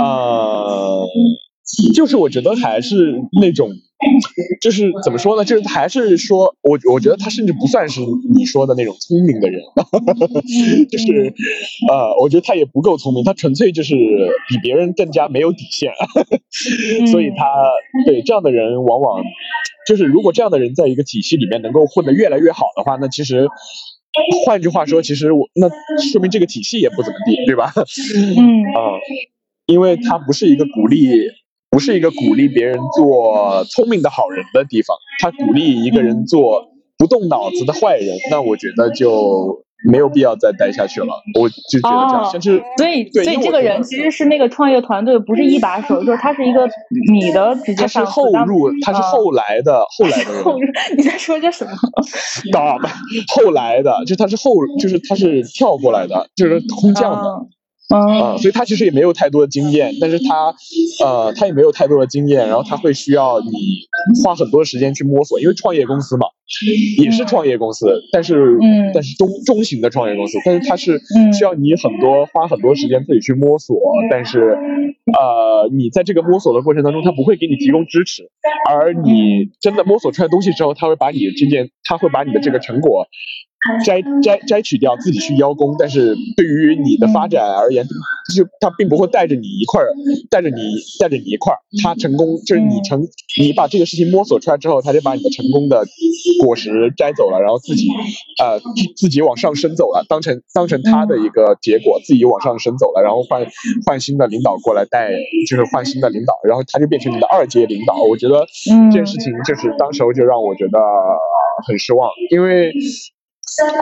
[0.00, 1.06] 啊。
[1.94, 3.70] 就是我觉得还是那种，
[4.60, 5.44] 就是怎么说呢？
[5.44, 8.00] 就是还是说，我我觉得他甚至不算是
[8.34, 9.60] 你说的那种聪明的人，
[10.90, 11.32] 就是
[11.88, 13.94] 呃，我觉得他也不够聪明，他纯粹就是
[14.48, 15.92] 比别人更加没有底线，
[17.12, 17.44] 所以他
[18.06, 19.22] 对这样的人往往
[19.86, 23.48] 就是如果这样的人在一个体系里面能够混得越来越好的话，那其实
[24.44, 25.68] 换句话说，其实我那
[26.10, 27.72] 说明这个体系也不怎么地，对吧？
[28.38, 28.98] 嗯啊，
[29.66, 31.06] 因为他不是一个鼓励，
[31.70, 36.68] 不是一个鼓励别人做聪明的好人的地方，他鼓励一个人做
[36.98, 39.64] 不动脑子的坏人，那我觉得就。
[39.82, 41.06] 没有必要再待下去了，
[41.40, 46.68] 我就觉得这样，就是所以所以这个人其实是那个创业团队不是一把手，就是他是一个
[47.10, 48.04] 你的直接上司。
[48.04, 50.44] 他是后入，他是后来的后来的人。
[50.98, 51.70] 你在说些什么？
[52.52, 52.76] 打
[53.34, 57.46] 后来的，就他是后，就是他是跳过来的，就是空降的。
[57.90, 60.54] 啊，所以他其实也没有太多的经验，但是他，
[61.04, 63.50] 呃，他也没有太多的经验，然后他会需要你
[64.22, 66.26] 花很多时间去摸索，因为创业公司嘛，
[67.02, 68.56] 也是创业公司，但是，
[68.92, 70.98] 但是中中型的创业公司，但是它是
[71.36, 73.76] 需要你很多花很多时间自己去摸索，
[74.10, 78.24] 但是，呃，你在这个摸索的过程当中，他不会给你提供支持，
[78.68, 83.06] 而你真的摸索出来东西之后，他会把你这件，他会把你的这个成果。
[83.84, 87.84] 摘摘摘取掉，自己去邀功，但是对于你的发展而言，
[88.34, 89.92] 就他并不会带着你一块儿，
[90.30, 90.62] 带着你
[90.98, 91.58] 带着你一块儿。
[91.82, 93.06] 他成功就是你成，
[93.38, 95.84] 你把这个事情摸索出来之后，他就把你的成功的
[96.40, 97.88] 果实摘走了，然后自己
[98.42, 98.58] 呃
[98.96, 103.46] 自己往上升走了，当成当成他的一个结果，自己往上升走了，然后换
[103.86, 105.10] 换新的领导过来带，
[105.48, 108.02] 就是换新的领导，然后他就变成你的二阶领导。
[108.02, 108.46] 我觉得
[108.90, 110.78] 这件事情就是当时候就让我觉得
[111.66, 112.72] 很失望，因为。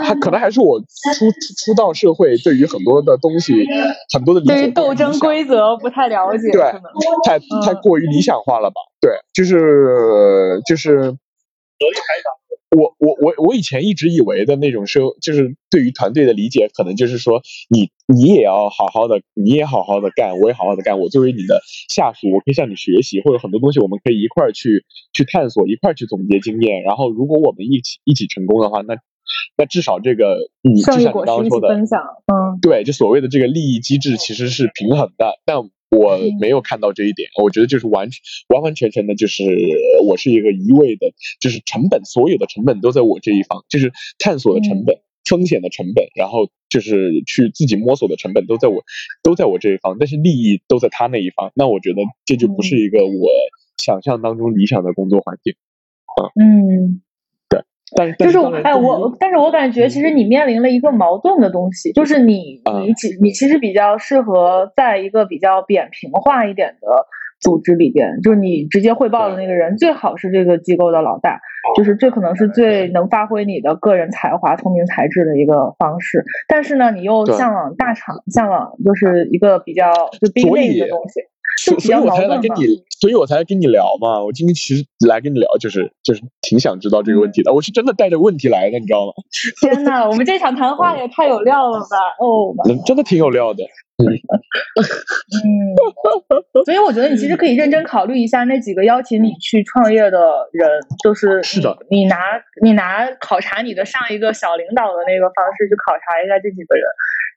[0.03, 3.53] 还可能还是我初初到社会，对于很多的东西，
[4.11, 6.63] 很多的理解，对于斗争规则不太了解，对，
[7.23, 8.77] 太太过于理想化了吧？
[8.99, 11.11] 对，就是就是，
[12.77, 17.41] 我我我我以前一直以为的那种是，就是对于团队的理解，可能就是说，
[17.71, 28.97] 你你也要好好的，你也好好的干，我也好好的干，我作为你的下属，我可以向你学习，或者很多东西我们可以一块儿去去探索，一块儿去总结经验，然后如果我们一起一起成功的话，那。
[29.59, 35.59] 那至少这个，你就像你刚刚说的，嗯，对，就所谓的这个利益机制其实是平衡的，但
[35.91, 39.45] 我没有看到这一点，我觉得就是完全完完全全的，就是
[40.07, 48.85] 我是一个一味的，就是成本，所有的成本都在我这一方，就是探索的成本、风险的成本，然后就是去自己摸索的成本都在我
[49.23, 53.31] 都在我这一方，但是利益都在他那一方，那我觉得这就不是一个我
[53.79, 55.55] 想象当中理想的工作环境，
[56.23, 57.01] 啊，嗯。
[57.97, 67.07] 但就是哎，我，但是我感觉其实你面临了一个矛盾的东西，就是你你其你其实比较适合在一个比较扁平化一点的
[67.41, 71.41] 组织里边，就是你直接汇报的那个人最好是这个机构的老大，
[71.77, 76.25] 就是这可能是最能发挥你的个人才华、聪明才智的一个方式。
[76.47, 81.21] 但是呢，你又向往大厂，向往就是一个比较就冰内的东西。
[81.59, 84.23] 所所以我才来跟你，所以我才来跟你聊嘛。
[84.23, 87.53] 我今天其实来跟你聊，就是就是挺想知道这个问题的。
[87.53, 89.13] 我是真的带着问题来的，你知道吗？
[89.61, 91.97] 天呐，我们这场谈话也太有料了吧！
[92.21, 92.55] 哦，
[92.87, 93.65] 真的挺有料的。
[93.99, 94.15] 嗯，
[96.65, 100.19] 所以我觉得你其实可以认真考虑一下那几个邀请你去创业的
[100.53, 100.69] 人，
[101.03, 102.17] 就是是的，你拿
[102.63, 106.85] 你拿考察你的上一个小领导的那个方式去考察一下这几个人。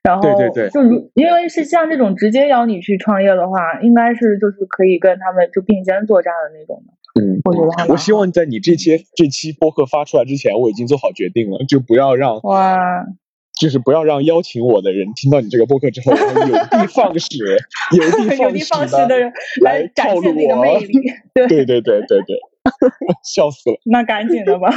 [0.02, 6.92] 然后，对对对，就如因为是像这种直接邀你去创业的话，应该是就是可以跟他们就并肩作战的那种的。
[7.20, 13.04] 嗯，我觉得我希望在你这些这期播客发出来之前，我已经做好决定了，就不要让哇，
[13.62, 17.56] 就是不要让邀请我的人听到你这个播客之后有的放矢，
[17.96, 20.92] 有的放矢的人来展现那个魅力。
[21.32, 22.51] 对对对对对对。
[23.24, 23.76] 笑死了！
[23.84, 24.68] 那赶紧的吧。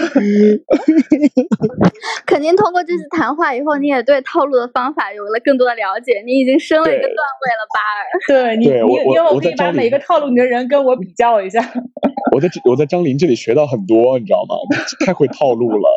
[2.26, 6.22] 肯定通过这次谈话以后，你也对套路的方法有了更多的了解。
[6.26, 8.06] 你已经升了一个段位了，巴尔。
[8.28, 8.72] 对你，你
[9.14, 11.62] 因为我可以把每个套路你的人跟我比较一下。
[12.34, 14.56] 我在我在张琳这里学到很多，你知道吗？
[15.06, 15.88] 太会套路了。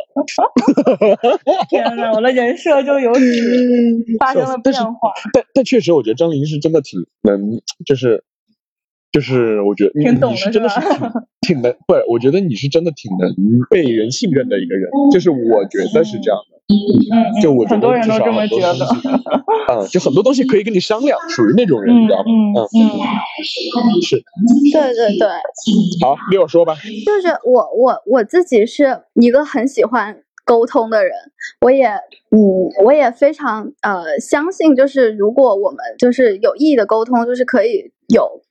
[1.68, 3.20] 天哪，我的人设就由此
[4.20, 5.12] 发生了变化。
[5.32, 8.24] 但但确实，我觉得张琳是真的挺能，就是。
[9.10, 10.78] 就是我觉得你你是真的是
[11.48, 13.34] 挺挺能，不，我觉得你是真的挺能
[13.70, 16.58] 被人信任的一个人，就是我觉得是这样的。
[16.68, 18.86] 嗯，就我很多人都这么觉得。
[19.72, 22.24] 嗯，就很多东西可以跟你商量，属于那种人，你知道吗？
[22.26, 24.22] 嗯嗯，是。
[24.70, 25.26] 对对对。
[26.02, 26.74] 好，六说吧。
[27.06, 31.12] 就是我我我自己是一个很喜欢沟通的人，
[31.62, 32.38] 我也嗯，
[32.84, 38.42] 我也非常呃相信，就是如果我们就是有意义的沟通，就是可以有。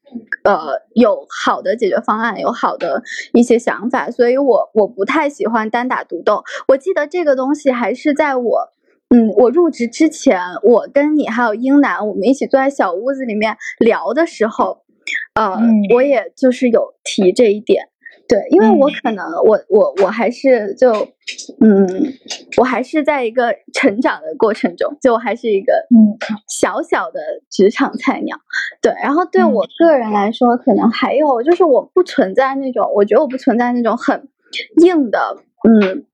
[0.43, 3.01] 呃，有好的解决方案，有好的
[3.33, 6.43] 一些想法，所以我我不太喜欢单打独斗。
[6.67, 8.69] 我记得这个东西还是在我，
[9.09, 14.83] 嗯，我入职之前，我跟你还有英男，我们一起坐在小屋子里面聊的时候，
[15.35, 15.59] 呃，
[15.93, 17.89] 我也就是有提这一点。
[18.27, 20.91] 对，因为我可能我我我还是就
[21.61, 21.87] 嗯，
[22.57, 26.17] 我还是在一个成长的过程中，就我还是一个嗯
[26.49, 28.37] 小小的职场菜鸟。
[28.81, 34.27] 对，然后对我个人来说，可能还有就是我不存在那种，我觉得我不存在那种很
[34.83, 36.05] 硬的嗯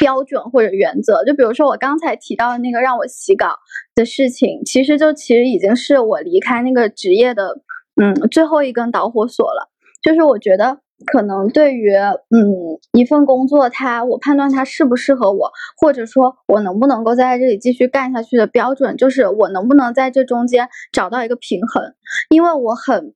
[0.00, 1.22] 标准或者原则。
[1.24, 3.58] 就比如说我刚才提到的那个让我洗稿
[3.94, 7.60] 的事情，其实就其实已经是我离开那个职业的
[8.00, 9.70] 嗯最后一根导火索了。
[10.02, 10.78] 就是我觉得。
[11.04, 21.82] 可能对于嗯一份工作，它我判断它适不适合我，或者说我能不能够在这里继续干下去的标准，就是我能不能在这中间找到一个平衡。
[22.30, 23.14] 因为我很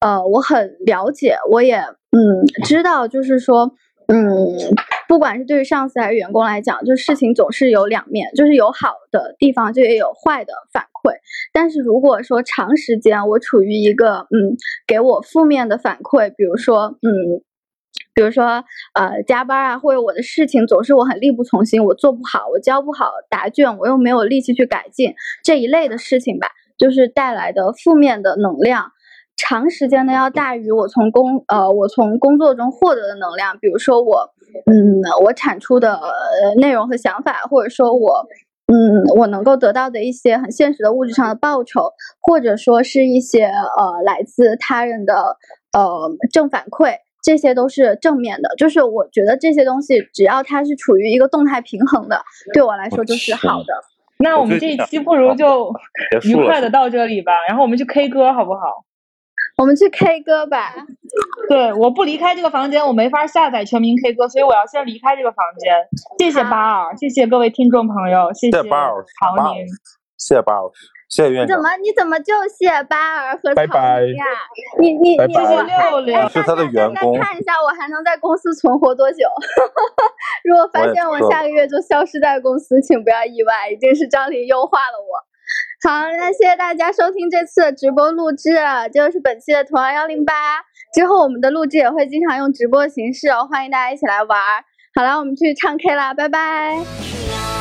[0.00, 3.74] 呃我很了解，我也嗯知道，就是说。
[4.12, 4.74] 嗯，
[5.06, 11.12] 不管是对于上司还是员工来讲，就事情总是有两面，就是有好的地方，就也有坏的反馈。
[11.52, 17.40] 但是如果说长时间我处于一个嗯给我负面的反馈，比如说嗯，
[18.12, 18.64] 比如说
[18.94, 25.14] 呃加班啊，或者我的事情总是我很力不从心，我做不好，我交不好答卷，我又没有力气去改进
[25.44, 28.90] 这一类的事情吧，就是带来的负面的能量。
[29.40, 34.28] 长时间的要大于我从工呃我从工作中获得的能量，比如说我
[34.66, 35.98] 嗯我产出的
[36.58, 38.26] 内容和想法，或者说我
[38.66, 41.90] 嗯我能够得到的一些很现实的物质上的报酬，
[42.20, 45.14] 或者说是一些呃来自他人的
[45.72, 48.50] 呃正反馈，这些都是正面的。
[48.58, 52.20] 就是我觉得这些东西只要它是处于一个动态平衡的，
[52.52, 53.72] 对我来说就是好的。
[54.18, 55.72] 那我们这一期不如就
[56.24, 58.84] 愉快的到这里吧，然后我们去 K 歌好不好？
[59.60, 60.72] 我们去 K 歌吧。
[61.50, 65.74] 对，我不离开这个房间，我没法下载全民 K 歌，所以我要先离开这个房间。
[66.18, 69.66] 谢谢巴尔，谢谢各位听众朋友，谢谢巴尔，曹宁，
[70.16, 70.62] 谢谢巴尔，
[71.10, 71.56] 谢谢院长。
[71.56, 71.76] 怎么？
[71.82, 74.24] 你怎么就谢巴尔和曹宁呀？
[74.80, 77.18] 你你你，谢谢六六，是他的员工。
[77.18, 79.26] 看一下我还能在公司存活多久？
[80.48, 85.28] 如果发现我下个月就消失在公司，请不要意外，一定是张琳优化了我。
[85.82, 88.58] 好，那谢谢大家收听这次的直播录制，
[88.92, 90.34] 就是本期的图二幺零八。
[90.92, 94.38] 之后我们的录制也会经常用直播形式哦，欢迎大家一起来玩。
[94.94, 97.59] 好了，我们去唱 K 啦，拜拜。